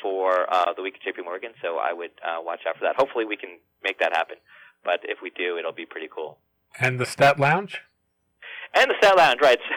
for 0.00 0.52
uh, 0.52 0.72
the 0.76 0.82
week 0.82 0.94
of 0.96 1.14
JP 1.14 1.24
Morgan. 1.24 1.50
So 1.60 1.78
I 1.78 1.92
would 1.92 2.12
uh, 2.22 2.40
watch 2.40 2.60
out 2.68 2.76
for 2.78 2.84
that. 2.84 2.94
Hopefully, 2.96 3.24
we 3.24 3.36
can 3.36 3.58
make 3.82 3.98
that 3.98 4.12
happen. 4.12 4.36
But 4.84 5.00
if 5.02 5.18
we 5.22 5.30
do, 5.30 5.58
it'll 5.58 5.72
be 5.72 5.86
pretty 5.86 6.08
cool. 6.14 6.38
And 6.78 7.00
the 7.00 7.06
Stat 7.06 7.40
Lounge? 7.40 7.80
And 8.74 8.90
the 8.90 8.94
Stat 8.98 9.16
Lounge, 9.16 9.40
right. 9.40 9.58
So, 9.68 9.74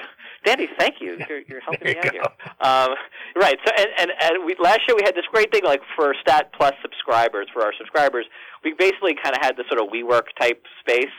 Danny, 0.47 0.69
thank 0.79 1.01
you. 1.01 1.17
You're, 1.27 1.41
you're 1.45 1.59
helping 1.59 1.89
me 1.89 1.97
out 1.97 2.13
here. 2.13 2.23
Um, 2.61 2.95
right. 3.35 3.57
So, 3.65 3.71
and, 3.77 3.89
and, 3.99 4.11
and 4.21 4.45
we, 4.45 4.55
last 4.63 4.79
year 4.87 4.95
we 4.95 5.03
had 5.03 5.13
this 5.13 5.25
great 5.29 5.51
thing, 5.51 5.63
like 5.65 5.81
for 5.93 6.15
Stat 6.21 6.53
Plus 6.55 6.71
subscribers, 6.81 7.47
for 7.51 7.63
our 7.63 7.73
subscribers, 7.77 8.25
we 8.63 8.73
basically 8.73 9.13
kind 9.21 9.35
of 9.35 9.41
had 9.41 9.57
this 9.57 9.65
sort 9.67 9.81
of 9.81 9.89
WeWork 9.91 10.31
type 10.39 10.63
space 10.79 11.11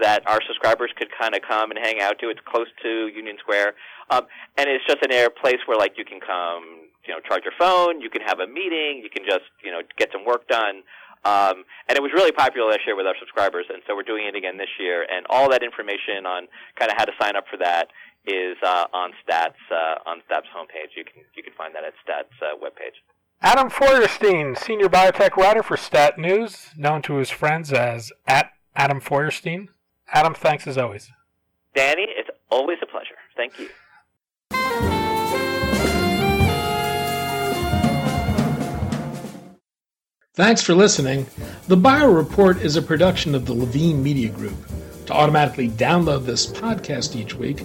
that 0.00 0.22
our 0.26 0.40
subscribers 0.46 0.90
could 0.96 1.08
kind 1.12 1.34
of 1.34 1.42
come 1.42 1.70
and 1.70 1.78
hang 1.78 2.00
out 2.00 2.18
to. 2.20 2.30
It's 2.30 2.40
close 2.46 2.68
to 2.82 3.08
Union 3.08 3.36
Square, 3.40 3.74
um, 4.08 4.24
and 4.56 4.70
it's 4.70 4.84
just 4.86 5.02
an 5.02 5.12
air 5.12 5.28
place 5.28 5.58
where 5.66 5.76
like 5.76 5.98
you 5.98 6.06
can 6.06 6.20
come, 6.20 6.88
you 7.06 7.12
know, 7.12 7.20
charge 7.20 7.42
your 7.44 7.54
phone, 7.58 8.00
you 8.00 8.08
can 8.08 8.22
have 8.22 8.40
a 8.40 8.46
meeting, 8.46 9.02
you 9.04 9.10
can 9.10 9.26
just 9.28 9.44
you 9.62 9.70
know 9.70 9.82
get 9.98 10.08
some 10.10 10.24
work 10.24 10.48
done. 10.48 10.82
Um, 11.22 11.68
and 11.88 11.98
it 11.98 12.00
was 12.00 12.12
really 12.14 12.32
popular 12.32 12.70
last 12.70 12.80
year 12.86 12.96
with 12.96 13.04
our 13.04 13.16
subscribers, 13.20 13.66
and 13.68 13.82
so 13.86 13.94
we're 13.94 14.08
doing 14.08 14.24
it 14.24 14.34
again 14.34 14.56
this 14.56 14.72
year. 14.78 15.04
And 15.04 15.26
all 15.28 15.50
that 15.50 15.62
information 15.62 16.24
on 16.24 16.48
kind 16.78 16.90
of 16.90 16.96
how 16.96 17.04
to 17.04 17.12
sign 17.20 17.36
up 17.36 17.44
for 17.50 17.58
that 17.58 17.88
is 18.26 18.56
uh, 18.62 18.86
on 18.92 19.12
Stats 19.24 19.54
uh, 19.70 20.08
on 20.08 20.18
Stats 20.28 20.48
homepage. 20.54 20.96
You 20.96 21.04
can 21.04 21.22
you 21.34 21.42
can 21.42 21.52
find 21.54 21.74
that 21.74 21.84
at 21.84 21.94
Stats 22.06 22.34
uh, 22.42 22.56
webpage. 22.56 23.00
Adam 23.42 23.70
Feuerstein, 23.70 24.54
senior 24.54 24.88
biotech 24.88 25.36
writer 25.36 25.62
for 25.62 25.76
Stat 25.76 26.18
News, 26.18 26.68
known 26.76 27.00
to 27.02 27.14
his 27.14 27.30
friends 27.30 27.72
as 27.72 28.12
at 28.26 28.50
Adam 28.76 29.00
Feuerstein. 29.00 29.70
Adam, 30.12 30.34
thanks 30.34 30.66
as 30.66 30.76
always. 30.76 31.10
Danny, 31.74 32.06
it's 32.08 32.28
Always 32.50 32.78
a 32.82 32.86
pleasure. 32.86 33.14
Thank 33.36 33.58
you. 33.58 33.68
Thanks 40.34 40.62
for 40.62 40.74
listening. 40.74 41.26
The 41.68 41.76
Bio 41.76 42.10
Report 42.10 42.60
is 42.60 42.76
a 42.76 42.82
production 42.82 43.34
of 43.34 43.46
the 43.46 43.52
Levine 43.52 44.02
Media 44.02 44.30
Group. 44.30 44.56
To 45.06 45.12
automatically 45.12 45.68
download 45.68 46.24
this 46.24 46.46
podcast 46.46 47.16
each 47.16 47.34
week, 47.34 47.64